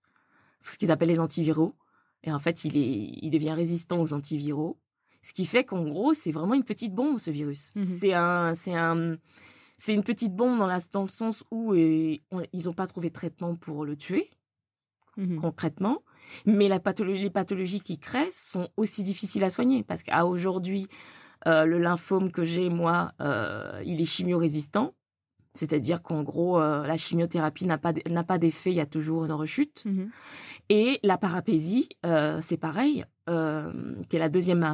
[0.62, 1.74] ce qu'ils appellent les antiviraux,
[2.22, 4.78] et en fait, il, est, il devient résistant aux antiviraux.
[5.22, 7.72] Ce qui fait qu'en gros, c'est vraiment une petite bombe, ce virus.
[7.74, 7.84] Mhm.
[7.98, 9.16] C'est un, c'est un,
[9.76, 13.08] c'est une petite bombe dans, la, dans le sens où on- ils n'ont pas trouvé
[13.08, 14.30] de traitement pour le tuer
[15.16, 15.40] Mhm.
[15.40, 16.02] concrètement.
[16.46, 20.86] Mais la les pathologies qu'il crée sont aussi difficiles à soigner parce qu'à aujourd'hui,
[21.46, 24.94] euh, le lymphome que j'ai, moi, euh, il est chimio-résistant.
[25.54, 28.86] C'est-à-dire qu'en gros, euh, la chimiothérapie n'a pas d- n'a pas d'effet, il y a
[28.86, 29.84] toujours une rechute.
[29.84, 30.10] Mhm.
[30.68, 31.88] Et la parapésie,
[32.40, 34.64] c'est pareil, qui est la deuxième.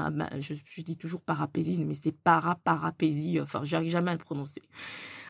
[0.40, 3.40] je, je dis toujours parapésie, mais c'est para-parapésie.
[3.40, 4.61] Enfin, j'arrive jamais à le prononcer.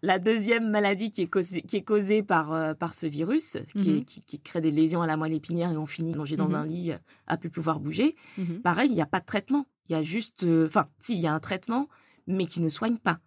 [0.03, 3.91] La deuxième maladie qui est causée, qui est causée par, euh, par ce virus, qui,
[3.91, 4.05] est- Mhm.
[4.05, 6.55] qui, qui crée des lésions à la moelle épinière et on finit allongé dans Mhm.
[6.55, 8.17] un lit euh, à plus pouvoir bouger.
[8.39, 8.61] Mhm.
[8.63, 9.67] Pareil, il n'y a pas de traitement.
[9.89, 11.89] Il y a juste, euh, enfin, si, il y a un traitement,
[12.27, 13.21] mais qui ne soigne pas.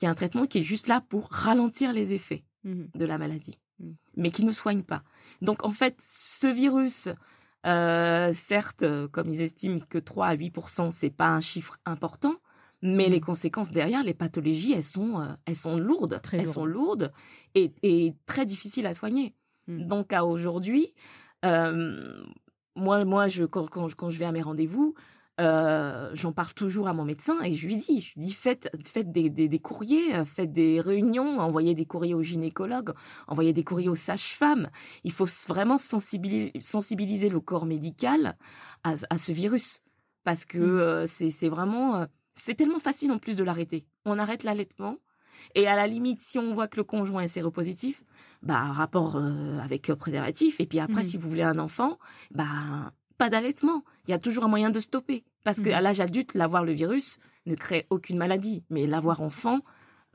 [0.00, 3.16] Il y a un traitement qui est juste là pour ralentir les effets de la
[3.18, 3.58] maladie,
[4.16, 5.02] mais qui ne soigne pas.
[5.40, 7.08] Donc en fait, ce virus,
[7.64, 12.34] euh, certes, euh, comme ils estiment que 3 à 8% c'est pas un chiffre important,
[12.94, 16.54] mais les conséquences derrière, les pathologies, elles sont, euh, elles sont lourdes, Très elles lourdes.
[16.54, 17.12] sont lourdes
[17.54, 19.34] et, et très difficiles à soigner.
[19.66, 19.86] Mm.
[19.86, 20.94] Donc à aujourd'hui,
[21.44, 22.24] euh,
[22.74, 24.94] moi, moi, je quand, quand, je- quand je vais à mes rendez-vous.
[25.38, 28.70] euh, j'en parle toujours à mon médecin et je lui dis, je lui dis faites,
[28.86, 32.94] faites des, des, des courriers, faites des réunions, envoyez des courriers aux gynécologues,
[33.28, 34.68] envoyez des courriers aux sages-femmes.
[35.04, 38.38] Il faut vraiment sensibiliser, sensibiliser le corps médical
[38.82, 39.82] à, à ce virus
[40.24, 40.62] parce que Mm.
[40.80, 43.86] euh, c'est c'est vraiment, c'est tellement facile en plus de l'arrêter.
[44.04, 44.98] On arrête l'allaitement
[45.54, 48.02] et à la limite, si on voit que le conjoint est séropositif,
[48.42, 50.60] bah rapport euh, avec euh, préservatif.
[50.60, 51.08] Et puis après, Mhm.
[51.08, 51.98] si vous voulez un enfant,
[52.30, 53.82] bah pas d'allaitement.
[54.06, 55.24] Il y a toujours un moyen de stopper.
[55.44, 55.64] Parce Mhm.
[55.64, 58.64] qu'à l'âge adulte, l'avoir le virus ne crée aucune maladie.
[58.70, 59.60] Mais l'avoir enfant,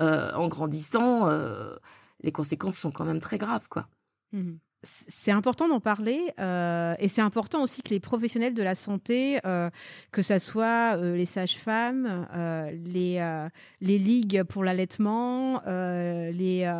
[0.02, 1.76] euh, en grandissant, euh,
[2.24, 3.88] les conséquences sont quand même très graves, quoi.
[4.34, 4.60] Mhm.
[4.84, 9.40] C'est important d'en parler euh, et c'est important aussi que les professionnels de la santé,
[9.46, 9.70] euh,
[10.12, 12.28] que ce soit euh, les sages-femmes,
[12.86, 13.48] les,
[13.82, 16.72] les ligues pour l'allaitement, les,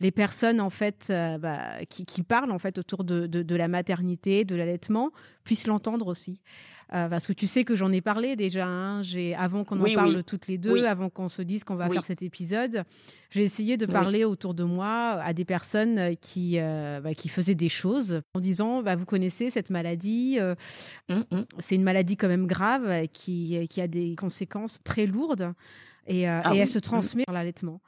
[0.00, 3.68] les personnes en fait bah, qui, qui, parlent en fait autour de, de, de la
[3.68, 5.10] maternité, de l'allaitement,
[5.44, 6.40] puissent l'entendre aussi.
[6.94, 8.66] Euh, parce que tu sais que j'en ai parlé déjà.
[8.66, 9.02] Hein.
[9.02, 12.04] j'ai avant qu'on en parle toutes les deux, avant qu'on se dise qu'on va faire
[12.04, 12.84] cet épisode,
[13.30, 17.54] j'ai essayé de parler autour de moi à des personnes qui euh, bah, qui faisaient
[17.54, 20.54] des choses en disant bah, vous connaissez cette maladie, euh,
[21.10, 21.44] mmh, mmh.
[21.58, 25.52] c'est une maladie quand même grave qui qui a des conséquences très lourdes
[26.06, 26.82] et, ah et elle se mmh.
[26.82, 27.82] transmet par l'allaitement.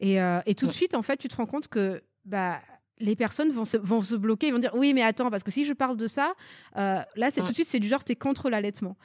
[0.00, 2.60] Et, et, tout de suite, en fait, tu te rends compte que bah,
[3.00, 5.50] les personnes vont se, vont se bloquer, ils vont dire oui, mais attends, parce que
[5.50, 6.34] si je parle de ça,
[6.76, 8.96] euh, là, c'est tout de suite, c'est du genre, tu es contre l'allaitement.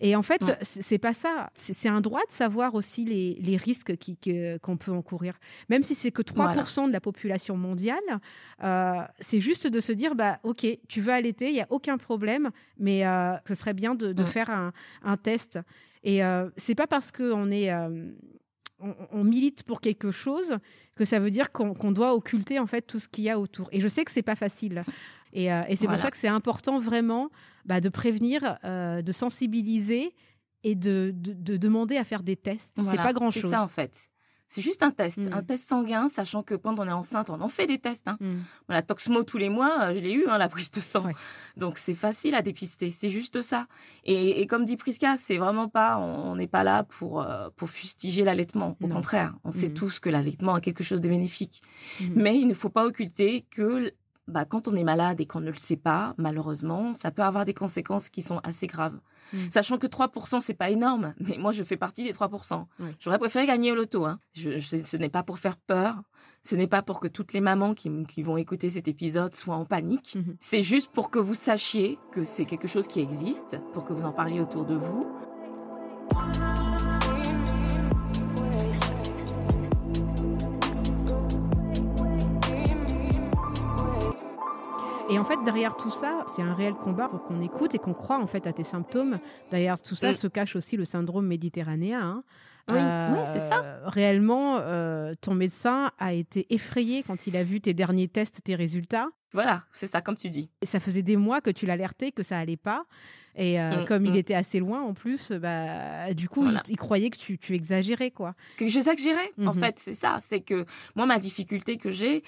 [0.00, 1.50] Et en fait, c'est pas ça.
[1.54, 3.92] C'est un droit de savoir aussi les, les risques
[4.62, 5.34] qu'on peut encourir.
[5.68, 7.98] Même si c'est que 3% de la population mondiale,
[8.62, 11.98] euh, c'est juste de se dire, bah, OK, tu veux allaiter, il n'y a aucun
[11.98, 15.58] problème, mais euh, ce serait bien de, de faire un, un, test.
[16.04, 16.20] Et
[16.56, 17.68] c'est pas parce qu'on est
[18.80, 20.58] on, milite pour quelque chose
[20.94, 23.68] que ça veut dire qu'on doit occulter en fait tout ce qu'il y a autour.
[23.72, 24.84] Et je sais que c'est pas facile.
[25.32, 27.30] Et, euh, c'est pour ça que c'est important vraiment
[27.64, 30.14] bah, de prévenir, euh, de sensibiliser
[30.64, 32.76] et de, demander à faire des tests.
[32.90, 33.42] C'est pas grand chose.
[33.42, 34.10] C'est ça en fait.
[34.48, 35.46] C'est juste un test, un mmh.
[35.46, 38.08] test sanguin, sachant que quand on est enceinte, on en fait des tests.
[38.08, 38.16] Hein.
[38.18, 38.36] Mmh.
[38.70, 41.04] La Toxmo tous les mois, euh, je l'ai eu, hein, la prise de sang.
[41.58, 43.66] Donc c'est facile à dépister, c'est juste ça.
[44.04, 48.24] Et, comme dit Priska, c'est vraiment pas, on n'est pas là pour euh, pour fustiger
[48.24, 48.76] l'allaitement.
[48.80, 49.74] Au contraire, on sait mmh.
[49.74, 51.62] tous que l'allaitement a quelque chose de bénéfique.
[52.14, 53.92] Mais il ne faut pas occulter que
[54.28, 57.44] bah, quand on est malade et qu'on ne le sait pas, malheureusement, ça peut avoir
[57.44, 58.98] des conséquences qui sont assez graves.
[59.32, 59.50] Mm.
[59.50, 62.64] Sachant que 3%, c'est pas énorme, mais moi, je fais partie des 3%.
[62.98, 64.04] J'aurais préféré gagner au loto.
[64.04, 64.20] Hein.
[64.34, 66.02] ce n'est pas pour faire peur.
[66.44, 69.64] Ce n'est pas pour que toutes les mamans qui, vont écouter cet épisode soient en
[69.64, 70.16] panique.
[70.16, 70.36] Mm-hmm.
[70.38, 74.06] C'est juste pour que vous sachiez que c'est quelque chose qui existe, pour que vous
[74.06, 75.06] en parliez autour de vous.
[85.10, 87.94] Et en fait, derrière tout ça, c'est un réel combat pour qu'on écoute et qu'on
[87.94, 89.18] croit en fait à tes symptômes.
[89.50, 92.00] Derrière tout ça se cache aussi le syndrome méditerranéen.
[92.00, 92.24] Hein.
[92.68, 93.62] Oui, c'est ça.
[93.64, 98.42] Euh, réellement, euh, ton médecin a été effrayé quand il a vu tes derniers tests,
[98.44, 99.08] tes résultats.
[99.32, 100.50] Voilà, c'est ça, comme tu dis.
[100.60, 102.84] Et ça faisait des mois que tu l'alertais que ça allait pas.
[103.36, 104.16] Et euh, mm, comme il mm.
[104.16, 108.34] était assez loin en plus, bah, du coup, il, croyait que tu, tu exagérais, quoi.
[108.58, 109.60] Que j'exagérais, en mhm.
[109.60, 110.18] fait, c'est ça.
[110.20, 110.66] C'est que
[110.96, 112.22] moi, ma difficulté que j'ai,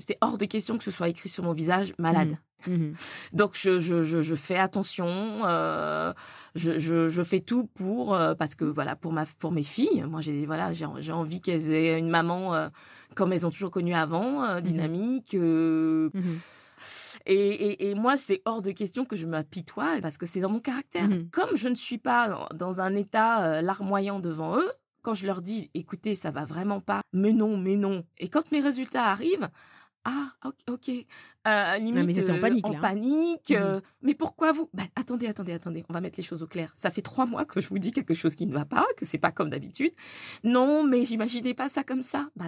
[0.00, 2.36] c'est hors de question que ce soit écrit sur mon visage malade.
[2.66, 2.72] Mmh.
[2.72, 2.94] Mmh.
[3.32, 6.12] Donc je, je, je, fais attention, euh,
[6.54, 10.20] je, je, fais tout pour euh, parce que voilà pour ma pour mes filles, moi
[10.20, 12.68] j'ai voilà j'ai envie qu'elles aient une maman euh,
[13.14, 14.60] comme elles ont toujours connu avant, mmh.
[14.60, 15.36] dynamique.
[17.26, 20.60] Et, et, moi, c'est hors de question que je m'apitoie parce que c'est dans mon
[20.60, 21.08] caractère.
[21.30, 24.70] Comme je ne suis pas dans un état larmoyant devant eux,
[25.04, 28.04] quand je leur dis, écoutez, ça va vraiment pas, mais non, mais non.
[28.18, 29.48] Et quand mes résultats arrivent,
[30.04, 30.32] ah,
[30.68, 30.90] ok.
[31.46, 32.66] Euh, limite, mais en panique.
[32.66, 34.68] en panique mmh mais pourquoi vous?
[34.74, 35.84] Bah, Attendez, attendez, attendez.
[35.88, 36.72] On va mettre les choses au clair.
[36.76, 39.06] Ça fait trois mois que je vous dis quelque chose qui ne va pas, que
[39.06, 39.92] c'est pas comme d'habitude.
[40.42, 42.28] Non, mais j'imaginais pas ça comme ça.
[42.36, 42.46] Bah,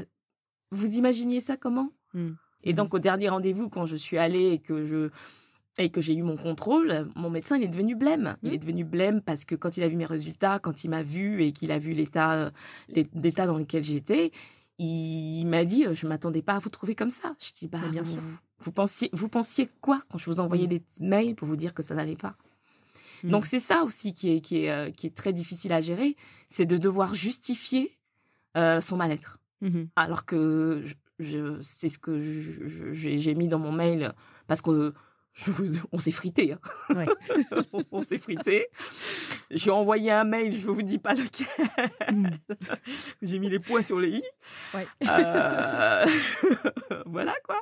[0.71, 1.90] vous imaginiez ça comment?
[2.12, 2.31] Mmh.
[2.64, 5.11] Et mmh donc au dernier rendez-vous, quand je suis allée et que je
[5.79, 8.37] et que j'ai eu mon contrôle, mon médecin il est devenu blême.
[8.42, 11.03] Il est devenu blême parce que quand il a vu mes résultats, quand il m'a
[11.03, 12.51] vu et qu'il a vu l'état
[12.88, 14.33] l'état dans lequel j'étais,
[14.79, 17.35] il m'a dit je m'attendais pas à vous trouver comme ça.
[17.39, 18.23] Je dis bah bien vous, sûr.
[18.61, 20.71] Vous pensiez vous pensiez quoi quand je vous envoyais mmh.
[20.71, 22.37] des mails pour vous dire que ça n'allait pas?
[23.25, 23.31] Mmh.
[23.31, 26.17] Donc c'est ça aussi qui est qui est euh, qui est très difficile à gérer,
[26.49, 27.97] c'est de devoir justifier
[28.57, 29.39] euh, son mal-être.
[29.62, 30.85] Mmh Alors que
[31.19, 32.21] je, c'est ce que
[32.93, 34.12] j'ai mis dans mon mail
[34.47, 34.93] parce que
[35.92, 36.55] on s'est frité.
[36.90, 37.05] Hein.
[37.92, 38.68] on, s'est frité.
[39.51, 41.46] J'ai envoyé un mail, je vous dis pas lequel.
[42.11, 42.29] Hmm.
[43.22, 44.22] J'ai mis les points sur les i.
[44.75, 46.07] Euh,
[47.07, 47.61] voilà quoi.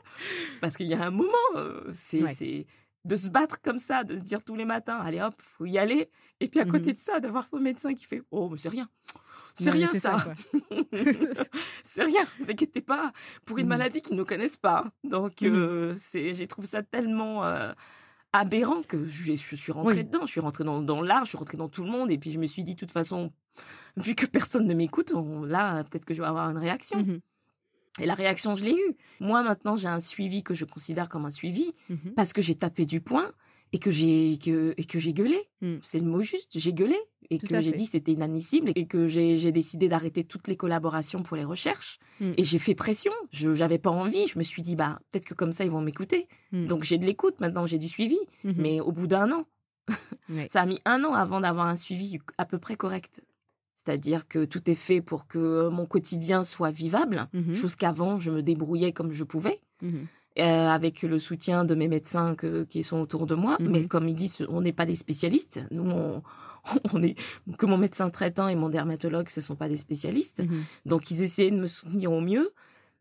[0.60, 2.66] Parce qu'il y a un moment, euh, c'est
[3.04, 5.78] de se battre comme ça, de se dire tous les matins, allez hop, faut y
[5.78, 6.10] aller.
[6.40, 8.68] Et puis à côté mmh de ça, d'avoir son médecin qui fait, oh mais c'est
[8.68, 8.88] rien.
[9.54, 10.16] C'est rien ça.
[11.84, 13.12] c'est rien, vous inquiétez pas.
[13.44, 14.90] Pour une mmh maladie qu'ils ne connaissent pas.
[15.04, 17.72] Donc, mmh euh, c'est, j'ai trouvé ça tellement euh,
[18.32, 20.26] aberrant que je, je suis rentrée dedans.
[20.26, 22.10] Je suis rentrée dans, dans l'art, je suis rentrée dans tout le monde.
[22.10, 23.32] Et puis, je me suis dit, de toute façon,
[23.96, 25.12] vu que personne ne m'écoute,
[25.46, 27.04] là, peut-être que je vais avoir une réaction.
[28.00, 28.96] Et la réaction, je l'ai eue.
[29.20, 31.72] Moi, maintenant, j'ai un suivi que je considère comme un suivi
[32.16, 33.30] parce que j'ai tapé du poing
[33.72, 35.48] et que j'ai que, et que j'ai gueulé.
[35.82, 36.58] C'est le mot juste.
[36.58, 36.98] J'ai gueulé
[37.30, 41.22] et Tout que j'ai dit c'était inadmissible et que j'ai décidé d'arrêter toutes les collaborations
[41.22, 41.98] pour les recherches.
[42.20, 42.32] Mm.
[42.36, 43.12] Et j'ai fait pression.
[43.32, 44.26] Je n'avais pas envie.
[44.26, 46.28] Je me suis dit, bah, peut-être que comme ça, ils vont m'écouter.
[46.52, 46.66] Mm.
[46.66, 48.18] Donc j'ai de l'écoute maintenant, j'ai du suivi.
[48.44, 48.54] Mhm.
[48.58, 49.46] Mais au bout d'un an,
[50.50, 53.22] ça a mis un an avant d'avoir un suivi à peu près correct.
[53.84, 57.54] C'est-à-dire que tout est fait pour que mon quotidien soit vivable, Mhm.
[57.54, 60.06] chose qu'avant, je me débrouillais comme je pouvais, Mhm.
[60.38, 63.56] euh, avec le soutien de mes médecins que- qui sont autour de moi.
[63.60, 63.68] Mhm.
[63.70, 65.60] Mais comme ils disent, on n'est pas des spécialistes.
[65.70, 66.22] Nous, on,
[66.94, 67.14] on est,
[67.58, 70.42] que mon médecin traitant et mon dermatologue, ce sont pas des spécialistes.
[70.86, 72.52] Donc, ils essayaient de me soutenir au mieux.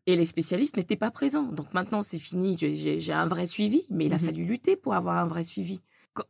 [0.06, 1.44] Et les spécialistes n'étaient pas présents.
[1.50, 2.58] Donc maintenant, c'est fini.
[2.58, 3.86] J'ai- un vrai suivi.
[3.88, 5.80] Mais il a fallu lutter pour avoir un vrai suivi.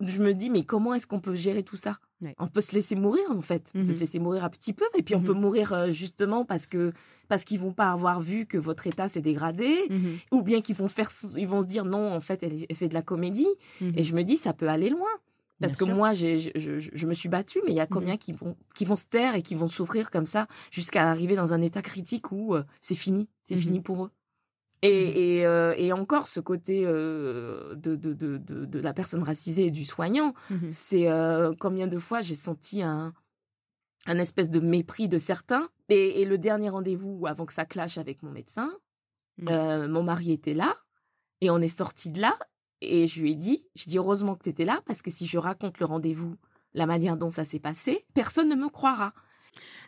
[0.00, 1.98] Je me dis, mais comment est-ce qu'on peut gérer tout ça?
[2.22, 2.34] Ouais.
[2.38, 3.70] On peut se laisser mourir, en fait.
[3.74, 3.92] On peut Mhm.
[3.92, 4.84] se laisser mourir un petit peu.
[4.96, 6.92] Et puis, on peut mourir euh, justement parce que
[7.28, 9.86] parce qu'ils vont pas avoir vu que votre état s'est dégradé.
[9.90, 10.18] Mhm.
[10.32, 12.94] Ou bien qu'ils vont, faire, ils vont se dire, non, en fait, elle, fait de
[12.94, 13.48] la comédie.
[13.80, 15.08] Et je me dis, ça peut aller loin.
[15.60, 15.94] Parce Bien que sûr.
[15.94, 18.96] moi, je, je- me suis battue, mais il y a combien qui, vont, qui vont
[18.96, 22.54] se taire et qui vont souffrir comme ça jusqu'à arriver dans un état critique où
[22.56, 24.10] euh, c'est fini, c'est fini pour eux?
[24.86, 29.22] Et, et, euh, et encore, ce côté euh, de, de, de, de, de la personne
[29.22, 30.68] racisée et du soignant, Mhm.
[30.68, 33.14] c'est euh, combien de fois j'ai senti un,
[34.06, 35.68] un espèce de mépris de certains.
[35.88, 38.70] Et, et le dernier rendez-vous, avant que ça clash avec mon médecin,
[39.48, 40.76] euh, mon mari était là
[41.40, 42.38] et on est sorti de là.
[42.82, 45.26] Et je lui ai dit, je dis heureusement que tu étais là parce que si
[45.26, 46.36] je raconte le rendez-vous,
[46.74, 49.14] la manière dont ça s'est passé, personne ne me croira.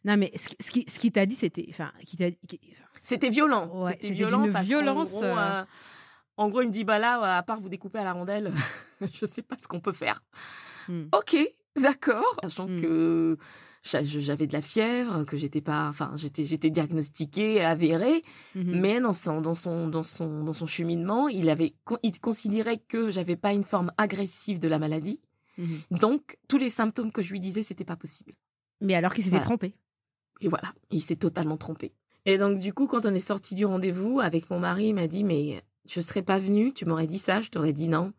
[0.05, 1.67] Non, mais ce ce qui, ce qui t'a dit, c'était.
[1.69, 2.61] Enfin, qui t'a- qui-
[2.99, 3.69] C'était violent.
[3.75, 5.65] Ouais, c'était violent d'une parce violence, gros, euh, euh,
[6.37, 8.53] en gros, il me dit bah là, à part vous découper à la rondelle,
[9.13, 10.23] je sais pas ce qu'on peut faire.
[10.89, 11.05] Hmm.
[11.13, 11.37] Ok,
[11.77, 12.37] d'accord.
[12.43, 12.81] Sachant Mm.
[12.81, 13.39] que
[13.83, 18.23] j'a- j'avais de la fièvre, que j'étais pas, enfin, j'étais, j'étais diagnostiquée, avérée.
[18.55, 18.81] Mhm.
[18.81, 23.11] Mais dans son, dans son, dans son, dans son cheminement, il avait, il considérait que
[23.11, 25.21] j'avais pas une forme agressive de la maladie.
[25.59, 25.81] Mhm.
[25.91, 28.33] Donc, tous les symptômes que je lui disais, c'était pas possible.
[28.81, 29.45] Mais alors qu'il s'était Voilà.
[29.47, 29.75] trompé.
[30.41, 31.93] Et voilà, il s'est totalement trompé.
[32.27, 35.07] Et donc, du coup, quand on est sorti du rendez-vous avec mon mari, il m'a
[35.07, 38.13] dit, mais je serais pas venue, tu m'aurais dit ça, je t'aurais dit non.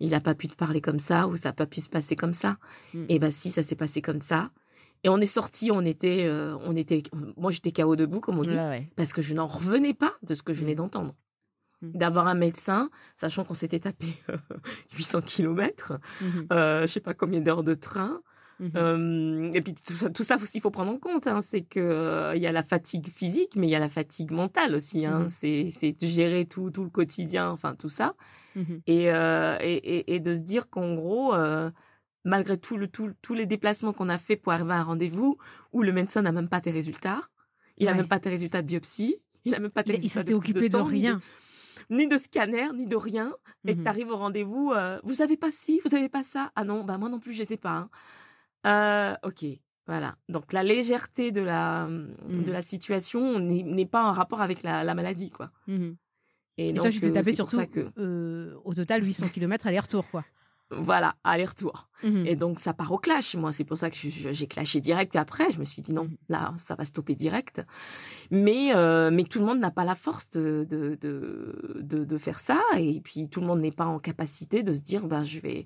[0.00, 2.14] Il n'a pas pu te parler comme ça ou ça n'a pas pu se passer
[2.16, 2.58] comme ça.
[2.92, 3.04] Mm.
[3.08, 4.50] Et ben si, ça s'est passé comme ça.
[5.02, 7.02] Et on est sorti, on était, euh, on était,
[7.36, 8.90] moi j'étais KO debout comme on dit, ouais.
[8.96, 10.76] parce que je n'en revenais pas de ce que je venais Mm.
[10.76, 11.14] d'entendre.
[11.82, 11.92] Mm.
[11.92, 14.06] D'avoir un médecin, sachant qu'on s'était tapé
[14.96, 16.46] 800 kilomètres, Mhm.
[16.52, 18.20] euh, je sais pas combien d'heures de train,
[18.76, 21.26] Euh, et puis tout ça, tout ça aussi, il faut prendre en compte.
[21.26, 23.88] hein, c'est que euh, il y a la fatigue physique, mais il y a la
[23.88, 25.04] fatigue mentale aussi.
[25.06, 25.28] Hein, Mhm.
[25.28, 28.14] c'est, c'est gérer tout, tout le quotidien, enfin tout ça,
[28.86, 31.70] et, euh, et, et, et de se dire qu'en gros, euh,
[32.24, 35.36] malgré tout le, tout, tous les déplacements qu'on a fait pour arriver à un rendez-vous
[35.72, 37.22] où le médecin n'a même pas tes résultats,
[37.76, 37.98] il n'a Ouais.
[37.98, 40.30] même pas tes résultats de biopsie, il n'a même pas tes Il, il résultats s'était
[40.32, 41.20] de, occupé de, sang, rien.
[41.90, 43.34] ni de scanner, ni de rien,
[43.66, 46.52] et que tu arrives au rendez-vous, euh, vous avez pas ci, vous avez pas ça.
[46.56, 47.76] Ah non, bah moi non plus, je sais pas.
[47.76, 47.90] hein.
[48.66, 49.44] Euh, ok,
[49.86, 50.16] voilà.
[50.28, 52.44] Donc la légèreté de la, Mhm.
[52.44, 55.50] de la situation n'est pas en rapport avec la, la maladie, quoi.
[55.66, 55.96] Mhm.
[56.56, 59.66] Et, Et donc, toi, tu t'es euh, tapé surtout que, euh, au total 800 km
[59.66, 60.24] aller-retour, quoi.
[60.70, 61.88] voilà, aller-retour.
[62.02, 63.34] Et donc ça part au clash.
[63.36, 65.14] Moi, c'est pour ça que j'ai clashé direct.
[65.14, 67.60] Et après, je me suis dit non, là, ça va stopper direct.
[68.30, 72.18] Mais, euh, mais tout le monde n'a pas la force de, de, de, de, de
[72.18, 72.60] faire ça.
[72.78, 75.64] Et puis tout le monde n'est pas en capacité de se dire, ben, je vais,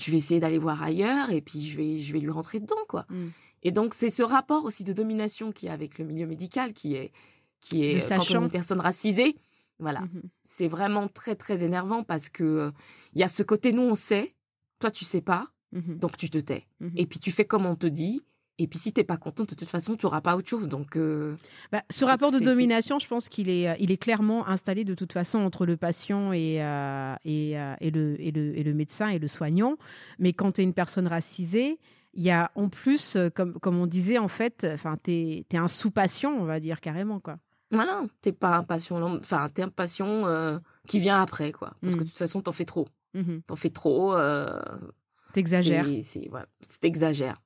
[0.00, 1.30] je vais essayer d'aller voir ailleurs.
[1.30, 3.06] Et puis je vais, je vais lui rentrer dedans, quoi.
[3.10, 3.30] Mhm.
[3.62, 6.94] Et donc c'est ce rapport aussi de domination qui est avec le milieu médical, qui
[6.94, 7.12] est,
[7.60, 8.42] qui est euh, quand on est sachant.
[8.42, 9.36] une personne racisée.
[9.78, 10.22] Voilà, Mhm.
[10.44, 12.70] c'est vraiment très très énervant parce que euh,
[13.14, 14.34] il y a ce côté nous on sait,
[14.78, 15.98] toi tu sais pas, Mhm.
[15.98, 16.66] donc tu te tais.
[16.80, 16.92] Mhm.
[16.96, 18.22] Et puis tu fais comme on te dit.
[18.62, 20.68] Et puis si t'es pas content, de toute façon, tu auras pas autre chose.
[20.68, 21.34] Donc euh,
[21.72, 24.94] Bah, ce rapport de domination, je pense qu'il est, euh, il est clairement installé de
[24.94, 28.74] toute façon entre le patient et, euh, et, euh, et, le, et, le, et le
[28.74, 29.76] médecin et le soignant.
[30.18, 31.78] Mais quand tu es une personne racisée,
[32.12, 35.68] il y a en plus, comme, comme on disait, en fait, enfin, tu es, un
[35.68, 37.18] sous-patient, on va dire carrément.
[37.18, 37.38] Quoi.
[37.70, 40.24] voilà, t'es pas un patient, enfin t'es un patient
[40.86, 41.72] qui vient après, quoi.
[41.80, 42.04] Parce que Mm.
[42.04, 43.40] de toute façon, t'en fais trop, Mhm.
[43.46, 44.12] t'en fais trop.
[44.14, 44.60] Euh,
[45.32, 45.86] T'exagères.
[46.02, 46.46] c'est- voilà.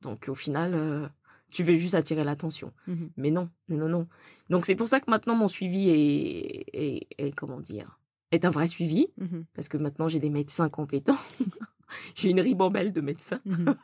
[0.02, 1.06] Donc au final, euh,
[1.50, 2.72] tu veux juste attirer l'attention.
[2.86, 3.10] Mhm.
[3.16, 4.08] Mais non, non, non, non.
[4.50, 7.98] Donc c'est pour ça que maintenant mon suivi est, est, est- comment dire,
[8.32, 9.44] est un vrai suivi Mhm.
[9.54, 11.18] parce que maintenant j'ai des médecins compétents.
[12.16, 13.40] j'ai une ribambelle de médecins.
[13.44, 13.74] Mhm.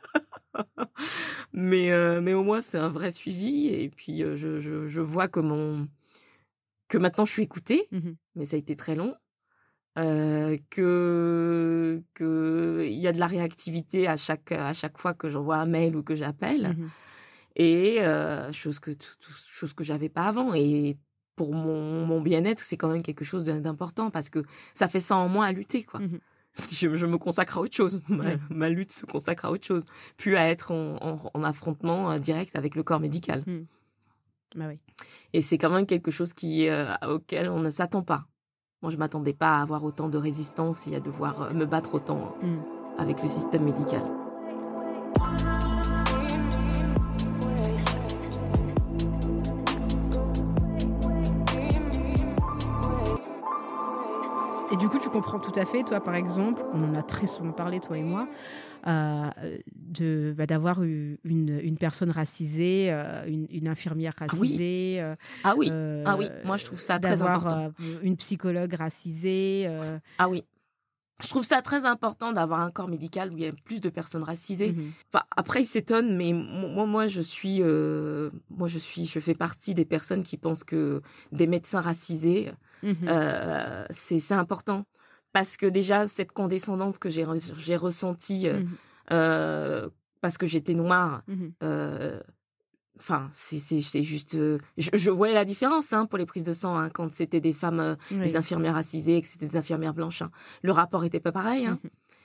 [1.53, 3.67] mais, euh, mais au moins, c'est un vrai suivi.
[3.67, 5.87] Et puis, euh, je, je, je vois que, mon...
[6.87, 7.87] que maintenant, je suis écoutée,
[8.35, 9.15] mais ça a été très long.
[9.97, 15.27] Euh, que que il y a de la réactivité à chaque à chaque fois que
[15.29, 16.89] j'envoie un mail ou que j'appelle Mhm.
[17.57, 19.17] et euh, chose que tout-
[19.49, 20.97] chose que j'avais pas avant et
[21.35, 25.17] pour mon, mon bien-être c'est quand même quelque chose d'important parce que ça fait ça
[25.17, 26.19] en moins à lutter quoi Mhm.
[26.71, 28.01] je, je me consacre à autre chose.
[28.09, 29.83] Ma, ma lutte se consacre à autre chose,
[30.15, 33.43] plus à être en, en- en affrontement direct avec le corps médical.
[34.55, 34.79] Bah oui.
[35.33, 38.25] Et c'est quand même quelque chose qui, euh, auquel on ne s'attend pas.
[38.81, 41.93] Moi, je m'attendais pas à avoir autant de résistance et à devoir euh, me battre
[41.95, 42.57] autant Mm.
[42.97, 44.01] avec le système médical.
[55.31, 58.03] Comprends tout à fait, toi, par exemple, on en a très souvent parlé, toi et
[58.03, 58.27] moi,
[58.87, 59.29] euh,
[59.75, 65.01] de bah, d'avoir eu une, une personne racisée, euh, une, une infirmière racisée.
[65.43, 67.71] Ah oui, euh, ah oui, moi je trouve ça très important.
[68.03, 69.69] une psychologue racisée.
[70.17, 70.43] Ah oui.
[71.23, 73.89] Je trouve ça très important d'avoir un corps médical où il y a plus de
[73.89, 74.71] personnes racisées.
[74.71, 74.91] mhm.
[75.13, 79.35] Enfin, après, ils s'étonnent, mais moi, moi, je suis, euh, moi, je suis, je fais
[79.35, 81.01] partie des personnes qui pensent que
[81.31, 82.51] des médecins racisés,
[82.83, 84.85] euh, c'est c'est important
[85.33, 87.25] parce que déjà cette condescendance que j'ai
[87.57, 88.67] j'ai ressentie euh, Mhm.
[89.11, 89.89] euh,
[90.21, 91.23] parce que j'étais noire.
[91.27, 91.53] Mhm.
[91.63, 92.19] euh,
[92.99, 94.37] Enfin, c'est juste.
[94.77, 97.53] je, je voyais la différence hein, pour les prises de sang hein, quand c'était des
[97.53, 98.19] femmes, Oui.
[98.19, 100.21] des infirmières racisées, et que c'était des infirmières blanches.
[100.21, 100.29] hein.
[100.61, 101.67] Le rapport était pas pareil.
[101.67, 101.79] Mhm.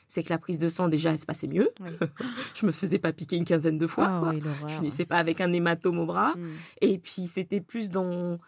[0.06, 1.70] C'est que la prise de sang déjà, elle se passait mieux.
[1.80, 1.88] Oui.
[2.54, 4.06] Je me faisais pas piquer une quinzaine de fois.
[4.08, 4.30] Ah quoi.
[4.34, 4.42] oui.
[4.68, 6.34] Je finissais pas avec un hématome au bras.
[6.82, 8.38] Et puis c'était plus dans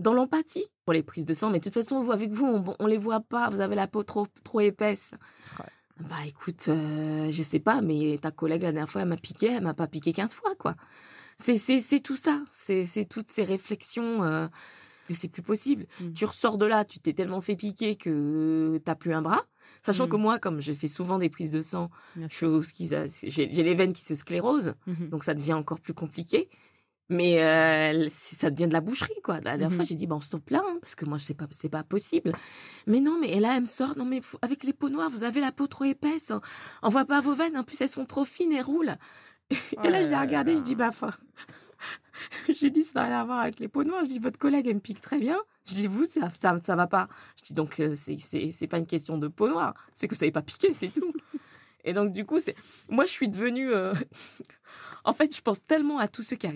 [0.00, 1.50] dans l'empathie pour les prises de sang.
[1.50, 3.48] Mais de toute façon, vous avec vous, on, on les voit pas.
[3.50, 5.12] Vous avez la peau trop trop épaisse.
[5.58, 5.66] Ouais.
[6.08, 9.48] Bah écoute, euh, je sais pas, mais ta collègue la dernière fois, elle m'a piqué,
[9.52, 10.74] elle m'a pas piqué 15 fois, quoi.
[11.38, 12.42] C'est c'est c'est tout ça.
[12.52, 14.22] C'est c'est toutes ces réflexions.
[14.24, 14.48] euh,
[15.08, 15.86] que c'est plus possible.
[16.00, 16.14] Mhm.
[16.14, 19.44] Tu ressors de là, tu t'es tellement fait piquer que t'as plus un bras.
[19.82, 20.10] Sachant Mhm.
[20.10, 24.14] que moi, comme je fais souvent des prises de sang, j'ai les veines qui se
[24.14, 25.08] sclérosent Mhm.
[25.10, 26.48] donc ça devient encore plus compliqué.
[27.10, 29.34] Mais euh, ça devient de la boucherie, quoi.
[29.40, 29.74] La dernière Mhm.
[29.76, 32.32] fois, j'ai dit, bon, stop là, hein, parce que moi, c'est pas, c'est pas possible.
[32.86, 35.24] Mais non, mais et là, elle me sort, non, mais avec les peaux noires, vous
[35.24, 36.30] avez la peau trop épaisse.
[36.30, 36.40] hein.
[36.82, 38.96] On voit pas vos veines, en plus, elles sont trop fines et roulent.
[39.50, 40.58] Et là, là je l'ai là regardé, là.
[40.58, 41.12] je dis, bah, enfin.
[42.48, 44.04] j'ai dit, ça n'a rien à voir avec les peaux noires.
[44.04, 45.38] Je dis, votre collègue, elle me pique très bien.
[45.66, 47.08] Je dis, vous, ça, ça, ça va pas.
[47.38, 50.14] Je dis, donc, euh, c'est, c'est, c'est pas une question de peau noire, c'est que
[50.14, 51.12] vous savez pas piquer, c'est tout.
[51.84, 52.54] Et donc, du coup, c'est,
[52.88, 53.72] moi, je suis devenue.
[53.72, 53.94] euh,
[55.04, 56.46] En fait, je pense tellement à tous ceux qui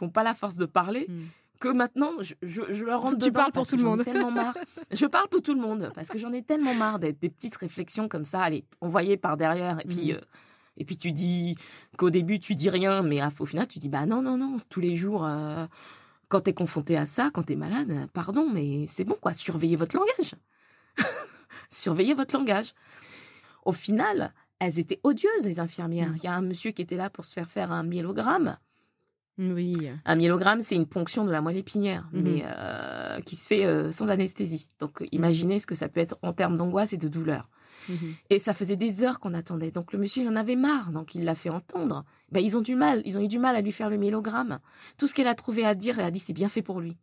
[0.00, 1.28] n'ont pas la force de parler Mhm.
[1.60, 4.02] que maintenant, je, je, je leur rentre Tu parles pour tout le monde.
[4.04, 4.56] tellement marre.
[4.90, 7.54] Je parle pour tout le monde parce que j'en ai tellement marre d'être des petites
[7.54, 9.78] réflexions comme ça, allez, envoyées par derrière.
[9.80, 10.16] Et puis, Mhm.
[10.16, 10.20] euh,
[10.76, 11.56] et puis tu dis
[11.96, 14.56] qu'au début, tu dis rien, mais à- au final, tu dis, bah non, non, non,
[14.68, 15.66] tous les jours, euh,
[16.28, 19.32] quand tu es confronté à ça, quand tu es malade, pardon, mais c'est bon, quoi,
[19.32, 20.34] surveillez votre langage.
[21.70, 22.74] surveillez votre langage.
[23.64, 24.32] Au final,
[24.64, 26.10] elles étaient odieuses, les infirmières.
[26.10, 26.16] Mhm.
[26.18, 28.56] Il y a un monsieur qui était là pour se faire faire un myélogramme.
[29.38, 29.72] Oui.
[30.04, 32.22] Un myélogramme, c'est une ponction de la moelle épinière, Mhm.
[32.22, 34.70] mais euh, qui se fait euh, sans anesthésie.
[34.78, 37.48] Donc, euh, imaginez ce que ça peut être en termes d'angoisse et de douleur.
[37.88, 38.14] Mhm.
[38.30, 39.70] Et ça faisait des heures qu'on attendait.
[39.70, 42.04] Donc, le monsieur, il en avait marre, donc il l'a fait entendre.
[42.30, 44.60] Ben, ils ont du mal, ils ont eu du mal à lui faire le myélogramme.
[44.98, 46.96] Tout ce qu'elle a trouvé à dire, elle a dit, c'est bien fait pour lui.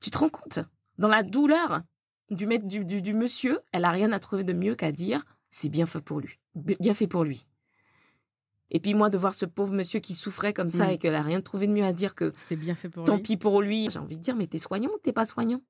[0.00, 0.60] Tu te rends compte?
[0.96, 1.82] Dans la douleur
[2.30, 5.24] du, maître- du, du, du monsieur, elle a rien à trouver de mieux qu'à dire,
[5.50, 6.38] c'est bien fait pour lui.
[6.54, 7.46] Bien fait pour lui.
[8.70, 10.90] Et puis moi, de voir ce pauvre monsieur qui souffrait comme ça Mhm.
[10.92, 13.16] et qu'elle a rien trouvé de mieux à dire que C'était bien fait pour Tant
[13.16, 13.22] lui.
[13.22, 13.88] pis pour lui.
[13.90, 15.62] J'ai envie de dire, mais t'es soignant ou t'es pas soignant?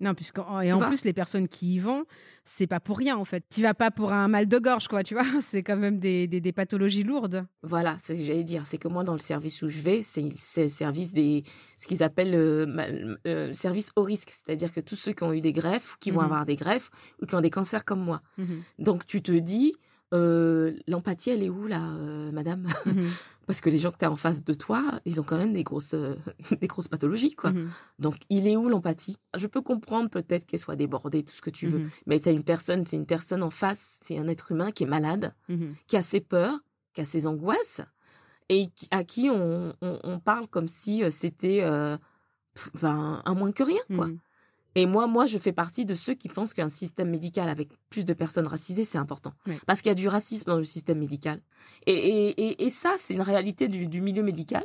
[0.00, 2.04] Non, puisque et en plus les personnes qui y vont,
[2.44, 3.44] c'est pas pour rien en fait.
[3.50, 5.24] Tu vas pas pour un mal de gorge quoi, tu vois.
[5.40, 7.44] C'est quand même des, des, des pathologies lourdes.
[7.62, 8.64] Voilà, c'est ce que j'allais dire.
[8.64, 10.22] C'est que moi, dans le service où je vais, c'est
[10.62, 11.42] le service des,
[11.76, 14.30] ce qu'ils appellent le mal- euh, service au risque.
[14.30, 16.26] C'est-à-dire que tous ceux qui ont eu des greffes, qui vont Mhm.
[16.26, 16.90] avoir des greffes,
[17.20, 18.22] ou qui ont des cancers comme moi.
[18.38, 18.62] Mhm.
[18.78, 19.74] Donc tu te dis,
[20.14, 22.68] euh, l'empathie, elle est où là, euh, madame?
[22.86, 23.08] Mhm.
[23.46, 25.52] Parce que les gens que tu as en face de toi, ils ont quand même
[25.52, 26.16] des grosses, euh,
[26.60, 27.50] des grosses pathologies, quoi.
[27.52, 27.70] Mhm.
[27.98, 29.16] Donc il est où l'empathie?
[29.36, 31.78] Je peux comprendre peut-être qu'elle soit débordée, tout ce que tu veux.
[31.78, 31.90] Mhm.
[32.06, 34.86] Mais c'est une personne, c'est une personne en face, c'est un être humain qui est
[34.86, 35.34] malade.
[35.86, 36.58] Qui a ses peurs,
[36.92, 37.80] qui a ses angoisses,
[38.50, 41.62] et à qui on, on- on parle comme si c'était
[42.82, 44.06] ben, un moins que rien, quoi.
[44.74, 48.04] Et moi, moi, je fais partie de ceux qui pensent qu'un système médical avec plus
[48.04, 49.32] de personnes racisées, c'est important.
[49.46, 49.54] Oui.
[49.66, 51.40] Parce qu'il y a du racisme dans le système médical.
[51.86, 54.64] Et, et, et, et ça, c'est une réalité du, du milieu médical,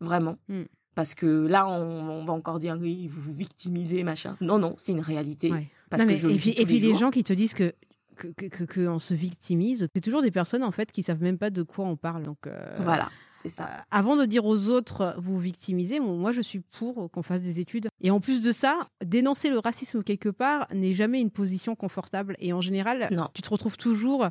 [0.00, 0.36] vraiment.
[0.48, 0.62] Mm.
[0.94, 4.36] Parce que là, on, on va encore dire, oui, vous vous victimisez, machin.
[4.40, 5.50] Non, non, c'est une réalité.
[5.50, 5.66] Ouais.
[5.90, 7.32] Parce Non, que mais- je le et puis, tous et puis les gens qui te
[7.32, 7.74] disent que
[8.16, 11.20] que, que, que- que on se victimise, c'est toujours des personnes en fait qui savent
[11.20, 12.22] même pas de quoi on parle.
[12.22, 13.10] Donc euh, Voilà,
[13.42, 13.84] c'est euh, ça.
[13.90, 17.60] avant de dire aux autres vous victimisez, bon, moi je suis pour qu'on fasse des
[17.60, 21.74] études Et en plus de ça, dénoncer le racisme quelque part n'est jamais une position
[21.74, 22.36] confortable.
[22.38, 23.28] Et en général, Non.
[23.34, 24.24] tu te retrouves toujours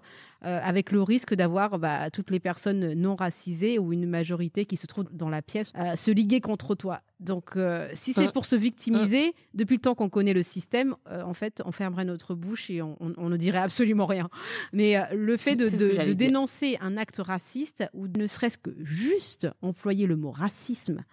[0.46, 4.78] euh, avec le risque d'avoir bah, toutes les personnes non racisées ou une majorité qui
[4.78, 7.02] se trouve dans la pièce euh, se liguer contre toi.
[7.20, 8.32] Donc, euh, si c'est Mm.
[8.32, 12.06] pour se victimiser, depuis le temps qu'on connaît le système, euh, en fait, on fermerait
[12.06, 14.30] notre bouche et on, on- on ne dirait absolument rien.
[14.74, 15.68] Mais euh, le fait de,
[16.14, 21.04] dénoncer un acte raciste ou ne serait-ce que juste employer le mot racisme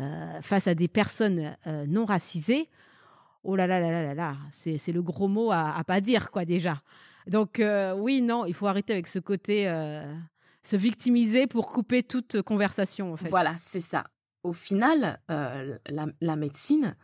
[0.00, 2.68] euh, face à des personnes euh, non racisées,
[3.42, 6.30] oh là là là là là là, c'est le gros mot à, à pas dire
[6.30, 6.82] quoi déjà.
[7.26, 9.66] Donc euh, oui, non, il faut arrêter avec ce côté
[10.62, 13.28] se victimiser pour couper toute conversation en fait.
[13.28, 14.04] Voilà, c'est ça.
[14.42, 16.96] Au final, la, la médecine,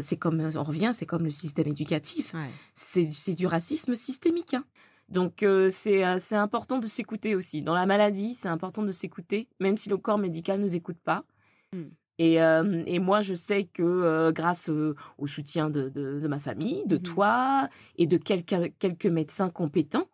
[0.00, 2.34] c'est comme, on revient, c'est comme le système éducatif.
[2.34, 2.50] Ouais.
[2.74, 4.54] C'est du racisme systémique.
[4.54, 4.64] hein.
[5.08, 7.62] Donc, euh, c'est euh, c'est important de s'écouter aussi.
[7.62, 10.98] Dans la maladie, c'est important de s'écouter, même si le corps médical ne nous écoute
[11.04, 11.24] pas.
[11.74, 11.82] Mm.
[12.18, 16.82] Et, euh, et moi, je sais que grâce au soutien de, de- de ma famille,
[16.86, 17.02] de Mhm.
[17.02, 20.08] toi et de quelques, quelques médecins compétents,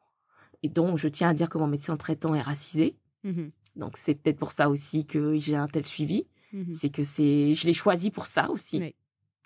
[0.62, 4.14] et dont je tiens à dire que mon médecin traitant est racisé, Mhm, donc c'est
[4.14, 6.24] peut-être pour ça aussi que j'ai un tel suivi.
[6.52, 6.72] mhm.
[6.72, 8.78] C'est que c'est, je l'ai choisi pour ça aussi.
[8.78, 8.94] Oui.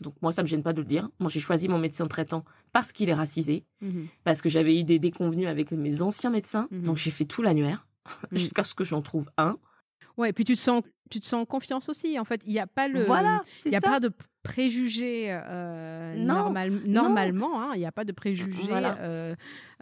[0.03, 1.09] Donc moi, ça me gêne pas de le dire.
[1.20, 4.84] Moi, j'ai choisi mon médecin traitant parce qu'il est racisé, Mhm, parce que j'avais eu
[4.84, 6.68] des déconvenus avec mes anciens médecins.
[6.70, 6.82] Mhm.
[6.82, 7.86] Donc j'ai fait tout l'annuaire
[8.32, 8.38] Mhm.
[8.53, 9.57] jusqu'à ce que j'en trouve un.
[10.18, 12.18] Ouais, et puis tu te sens, tu te sens en confiance aussi.
[12.18, 13.88] En fait, il n'y a pas le, voilà, il n'y a ça.
[13.88, 14.11] pas de
[14.42, 17.62] préjugés euh, Non, normal- normalement.
[17.62, 18.98] hein, Il n'y a pas de préjugés, Voilà.
[18.98, 19.34] euh,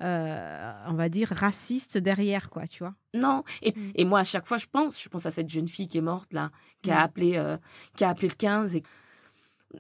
[0.03, 2.67] euh, on va dire racistes derrière, quoi.
[2.67, 2.95] Tu vois.
[3.15, 3.43] Non.
[3.63, 3.91] Et, Mm.
[3.95, 6.03] et moi, à chaque fois, je pense, je pense à cette jeune fille qui est
[6.03, 6.51] morte là,
[6.83, 7.57] qui a appelé, euh,
[7.97, 8.77] qui a appelé le 15.
[8.77, 8.83] Et,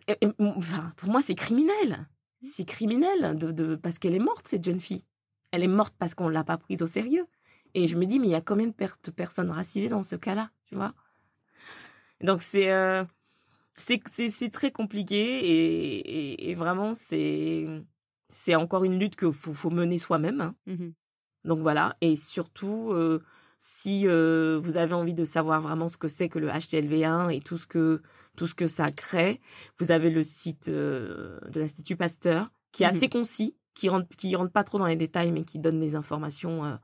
[0.09, 2.07] et- et, enfin, pour moi, c'est criminel.
[2.43, 5.05] C'est criminel de, de- parce qu'elle est morte cette jeune fille.
[5.53, 7.27] Elle est morte parce qu'on l'a pas prise au sérieux.
[7.75, 10.03] Et je me dis, mais il y a combien de, per- de personnes racisées dans
[10.05, 10.95] ce cas-là, tu vois?
[12.21, 13.05] Donc c'est euh,
[13.75, 17.67] c'est c'est très compliqué et, et, et vraiment c'est
[18.29, 20.41] c'est encore une lutte que faut, faut mener soi-même.
[20.41, 20.55] hein.
[20.67, 20.93] Mhm.
[21.45, 23.23] Donc voilà, et surtout, euh,
[23.59, 27.41] si euh, vous avez envie de savoir vraiment ce que c'est que le HTLV1 et
[27.41, 28.03] tout ce que,
[28.37, 29.41] tout ce que ça crée,
[29.79, 32.87] vous avez le site euh, de l'Institut Pasteur, qui est Mhm.
[32.87, 35.95] assez concis, qui rentre, qui rentre pas trop dans les détails, mais qui donne des
[35.97, 36.75] informations euh,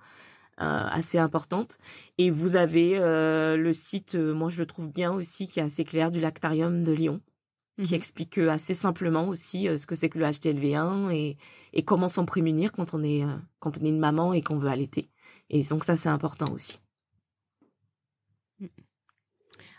[0.60, 1.78] euh, assez importantes.
[2.18, 6.10] Et vous avez le site, moi je le trouve bien aussi, qui est assez clair,
[6.10, 7.20] du Lactarium de Lyon
[7.82, 7.96] qui Mhm.
[7.96, 11.36] explique assez simplement aussi ce que c'est que le HTLV1 et,
[11.72, 13.24] et comment s'en prémunir quand on est
[13.60, 15.10] quand on est une maman et qu'on veut allaiter.
[15.50, 16.80] Et donc ça c'est important aussi.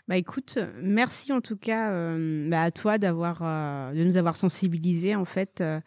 [0.08, 4.36] Bah écoute, merci en tout cas euh, bah, à toi d'avoir euh, de nous avoir
[4.36, 5.80] sensibilisés en fait euh,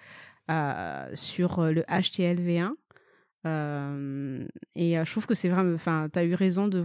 [0.51, 2.69] euh, sur euh, le HTLV1.
[3.47, 4.45] Euh,
[4.75, 6.79] et euh, je trouve que c'est vraiment, enfin, tu as eu raison de,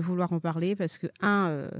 [0.00, 1.70] vouloir en parler parce que, un, euh,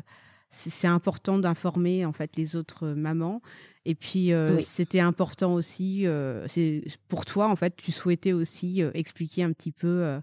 [0.48, 3.42] c'est c'est important d'informer en fait les autres mamans.
[3.84, 4.64] Et puis, euh, Oui.
[4.64, 9.52] c'était important aussi, euh, c'est pour toi en fait, tu souhaitais aussi euh, expliquer un
[9.52, 10.20] petit peu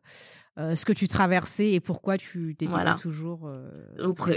[0.60, 2.96] euh, ce que tu traversais et pourquoi tu t'étais Voilà.
[2.96, 3.72] toujours euh,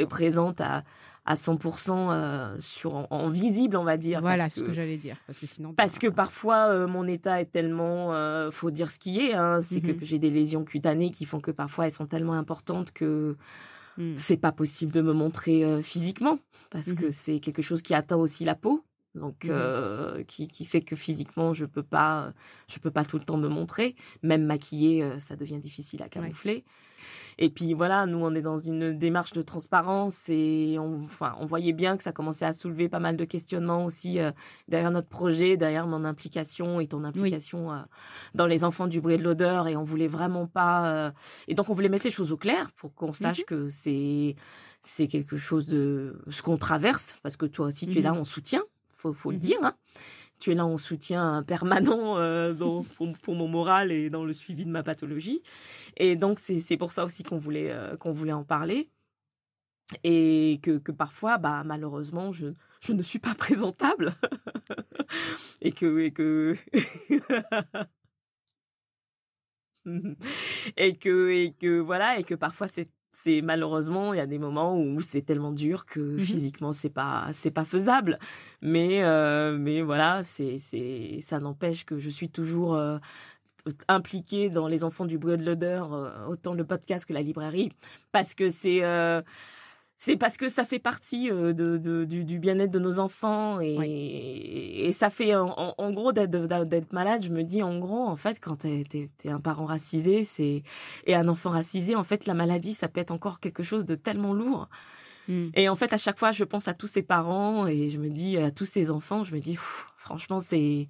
[0.09, 0.85] présente à,
[1.27, 4.21] à 100% euh, sur, en, en visible on va dire.
[4.21, 5.17] Voilà parce ce que, j'allais dire.
[5.27, 5.75] Parce que sinon.
[5.75, 8.13] Parce que parfois, euh, mon état est tellement,
[8.51, 9.99] faut dire ce qui est, hein, c'est Mhm.
[9.99, 13.37] que j'ai des lésions cutanées qui font que parfois elles sont tellement importantes que
[13.99, 14.15] hmm.
[14.17, 16.39] c'est pas possible de me montrer physiquement
[16.71, 16.95] parce Mhm.
[16.97, 18.85] que c'est quelque chose qui atteint aussi la peau
[19.15, 22.33] donc euh, qui, qui fait que physiquement je peux pas
[22.69, 23.95] je peux pas tout le temps me montrer.
[24.23, 26.65] Même maquillée ça devient difficile à camoufler.
[27.39, 31.47] Et puis voilà nous on est dans une démarche de transparence et on enfin on
[31.47, 34.33] voyait bien que ça commençait à soulever pas mal de questionnements aussi euh,
[34.69, 37.79] derrière notre projet derrière mon implication et ton implication euh,
[38.35, 41.11] dans les enfants du bruit et de l'odeur et on voulait vraiment pas euh,
[41.49, 44.37] et donc on voulait mettre les choses au clair pour qu'on sache que c'est
[44.83, 48.21] c'est quelque chose de ce qu'on traverse parce que toi aussi tu es là Mhm.
[48.21, 48.63] en soutien
[49.03, 49.77] faut faut le dire hein.
[50.41, 54.33] tu es là en soutien permanent euh, dans- pour, pour mon moral et dans le
[54.35, 55.43] suivi de ma pathologie.
[55.99, 58.91] Et donc c'est c'est pour ça aussi qu'on voulait euh, qu'on voulait en parler.
[60.05, 62.49] Et que, que parfois bah malheureusement je
[62.81, 64.15] je ne suis pas présentable.
[65.63, 66.57] Et que et que
[70.77, 74.39] et que et que voilà et que parfois c'est c'est malheureusement il y a des
[74.39, 76.19] moments où c'est tellement dur que Mhm.
[76.19, 78.19] physiquement c'est pas c'est pas faisable
[78.63, 82.99] mais euh, mais voilà c'est c'est ça n'empêche que je suis toujours euh,
[83.89, 87.71] impliquée dans les enfants du bruit de l'odeur euh, autant le podcast que la librairie
[88.13, 88.81] parce que c'est
[90.05, 93.61] c'est parce que ça fait partie euh, de, de- du, du bien-être de nos enfants
[93.61, 98.41] et, et ça fait en, gros d'être malade je me dis en gros en fait
[98.41, 98.85] quand t'es
[99.25, 100.65] es, un parent racisé c'est
[101.07, 103.95] et un enfant racisé en fait la maladie ça peut être encore quelque chose de
[103.95, 104.69] tellement lourd
[105.29, 105.51] Mm.
[105.55, 108.09] Et en fait, à chaque fois, je pense à tous ces parents et je me
[108.11, 110.89] dis à tous ces enfants, je me dis, pff, franchement, c'est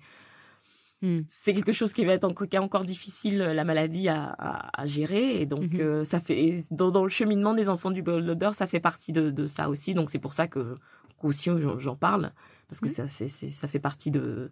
[1.02, 1.22] Mm.
[1.26, 5.40] c'est quelque chose qui va être encore, encore difficile la maladie à, à- à gérer.
[5.42, 5.80] Et donc Mhm.
[5.80, 9.12] euh, ça fait dans, dans le cheminement des enfants du bol d'odeur ça fait partie
[9.12, 9.94] de, de ça aussi.
[9.94, 10.76] Donc c'est pour ça que
[11.20, 12.32] qu'aussi j'en j'en parle.
[12.68, 13.06] Parce que Mhm.
[13.08, 14.50] ça ça fait partie de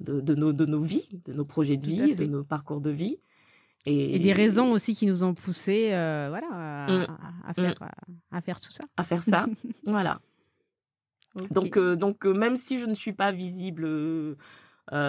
[0.00, 2.80] de, de nos de nos vies de nos projets de Tout vie de nos parcours
[2.80, 3.18] de vie.
[3.86, 7.74] Et, Et des raisons aussi qui nous ont poussés euh, voilà, à, à faire,
[8.30, 8.84] à faire tout ça.
[8.96, 9.46] à faire ça.
[9.84, 10.20] Voilà.
[11.50, 14.36] Donc euh, donc euh, même si je ne suis pas visible euh, euh,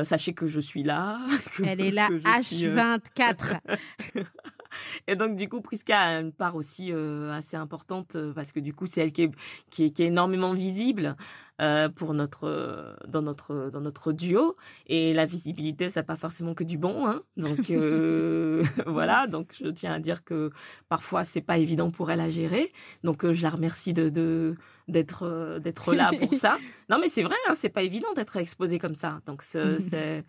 [0.03, 1.19] sachez que je suis là
[1.57, 2.75] que- Elle est là, que je suis, euh,
[3.17, 3.59] H24.
[5.07, 8.59] Et donc, du coup, Priska a une part aussi euh, assez importante euh, parce que
[8.59, 9.31] du coup, c'est elle qui est,
[9.69, 11.15] qui est, qui est énormément visible
[11.61, 14.55] euh, pour notre, dans, notre, dans notre duo.
[14.87, 17.07] Et la visibilité, ça n'a pas forcément que du bon.
[17.07, 17.21] Hein.
[17.37, 19.27] Donc, euh, voilà.
[19.27, 20.51] Donc, je tiens à dire que
[20.89, 22.71] parfois, c'est pas évident pour elle à gérer.
[23.03, 24.55] Donc, je la remercie de, de,
[24.87, 26.57] d'être, d'être là pour ça.
[26.89, 29.21] Non, mais c'est vrai, hein, c'est pas évident d'être exposé comme ça.
[29.25, 30.23] Donc, c'est-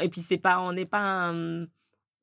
[0.00, 1.66] Et puis, c'est pas, on n'est pas un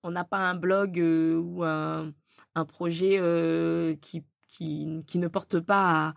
[0.03, 2.11] on n'a pas un blog euh, ou un,
[2.55, 6.13] un projet euh, qui, qui, qui ne porte pas à,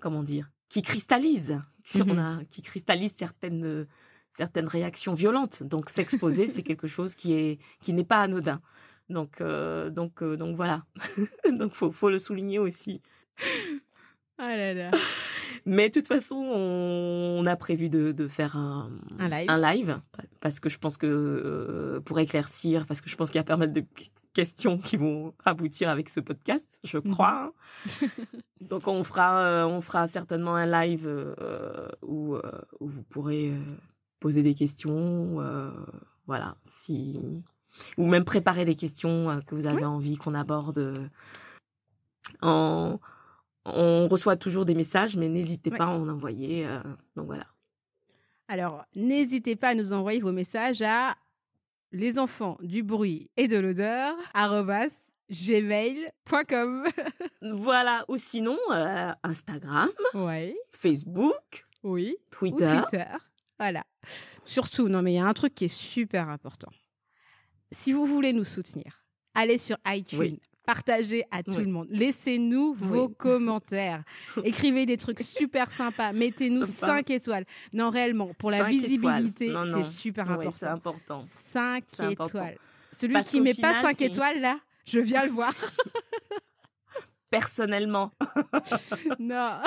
[0.00, 1.60] comment dire, qui cristallise,
[2.06, 3.86] on a, qui cristallise certaines,
[4.32, 5.62] certaines réactions violentes.
[5.62, 8.60] Donc s'exposer, c'est quelque chose qui est qui n'est pas anodin.
[9.08, 10.84] Donc euh, donc donc voilà.
[11.50, 13.02] donc faut faut le souligner aussi.
[14.38, 14.90] Ah là là.
[15.64, 19.48] Mais de toute façon, on, a prévu de, de faire un, Un live.
[19.50, 20.00] live,
[20.40, 23.44] parce que je pense que euh, pour éclaircir, parce que je pense qu'il y a
[23.44, 23.84] pas mal de
[24.34, 27.12] questions qui vont aboutir avec ce podcast, je Mhm.
[27.12, 27.52] crois.
[28.60, 32.36] Donc on fera, euh, on fera certainement un live euh, où,
[32.80, 33.52] où vous pourrez
[34.20, 35.42] poser des questions,
[36.26, 37.42] voilà, si
[37.96, 41.08] ou même préparer des questions que vous avez envie qu'on aborde.
[42.40, 42.98] en
[43.64, 45.78] on reçoit toujours des messages, mais n'hésitez Ouais.
[45.78, 46.66] pas à en envoyer.
[46.66, 46.80] euh,
[47.16, 47.46] donc voilà.
[48.48, 51.16] Alors, n'hésitez pas à nous envoyer vos messages à
[51.92, 54.14] les enfants du bruit et de l'odeur
[55.30, 56.84] gmail.com.
[57.42, 58.04] Voilà.
[58.08, 62.16] Ou sinon, euh, Instagram, ouais, Facebook, oui.
[62.16, 62.80] Ou Twitter.
[62.90, 63.04] Twitter.
[63.58, 63.84] Voilà.
[64.44, 66.70] Surtout, non, mais il y a un truc qui est super important.
[67.70, 69.04] Si vous voulez nous soutenir,
[69.34, 70.18] allez sur iTunes.
[70.18, 70.40] Oui.
[70.64, 71.64] Partagez à tout Oui.
[71.64, 71.88] le monde.
[71.90, 74.04] Laissez-nous vos commentaires.
[74.44, 76.12] Écrivez des trucs super sympas.
[76.12, 76.86] Mettez-nous Sympa.
[76.98, 77.44] 5 étoiles.
[77.72, 81.18] Non, réellement, pour la visibilité, c'est super Ouais, c'est important.
[81.20, 81.24] important.
[81.28, 82.24] 5 C'est important.
[82.26, 82.58] étoiles.
[82.92, 85.52] Celui Parce qui met pas final, 5 c'est- étoiles, là, je viens le voir.
[87.30, 88.10] Personnellement.
[89.18, 89.58] non.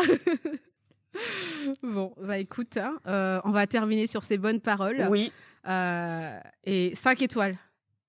[1.82, 5.08] bon, bah écoute, hein, euh, on va terminer sur ces bonnes paroles.
[5.10, 5.32] Oui.
[5.68, 7.58] Euh, et 5 étoiles.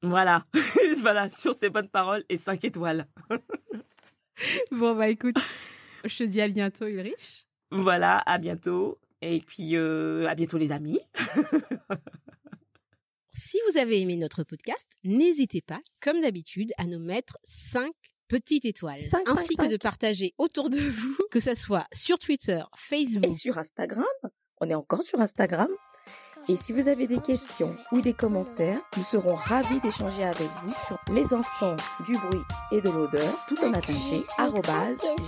[0.02, 0.44] Voilà.
[1.00, 1.28] voilà.
[1.28, 3.06] Sur ces bonnes paroles et 5 étoiles.
[4.70, 5.38] Bon, bah écoute,
[6.04, 7.46] je te dis à bientôt, Ulrich.
[7.70, 8.18] Voilà.
[8.26, 8.98] À bientôt.
[9.22, 11.00] Et puis, euh, à bientôt, les amis.
[13.38, 17.92] Si vous avez aimé notre podcast, n'hésitez pas, comme d'habitude, à nous mettre 5
[18.28, 19.02] petites étoiles.
[19.02, 23.26] Cinq, ainsi que de partager autour de vous, que ça soit sur Twitter, Facebook.
[23.26, 24.06] Et sur Instagram,
[24.60, 25.68] on est encore sur Instagram.
[26.48, 30.72] Et si vous avez des questions ou des commentaires, nous serons ravis d'échanger avec vous
[30.86, 34.24] sur les enfants du bruit et de l'odeur, tout en attaché,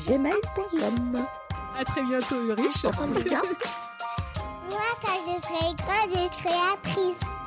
[0.06, 1.26] gmail.com.
[1.76, 2.84] À très bientôt, Ulrich.
[2.84, 3.42] Au revoir, Prisca.
[4.70, 7.37] Moi, quand je serai grande, je serai actrice.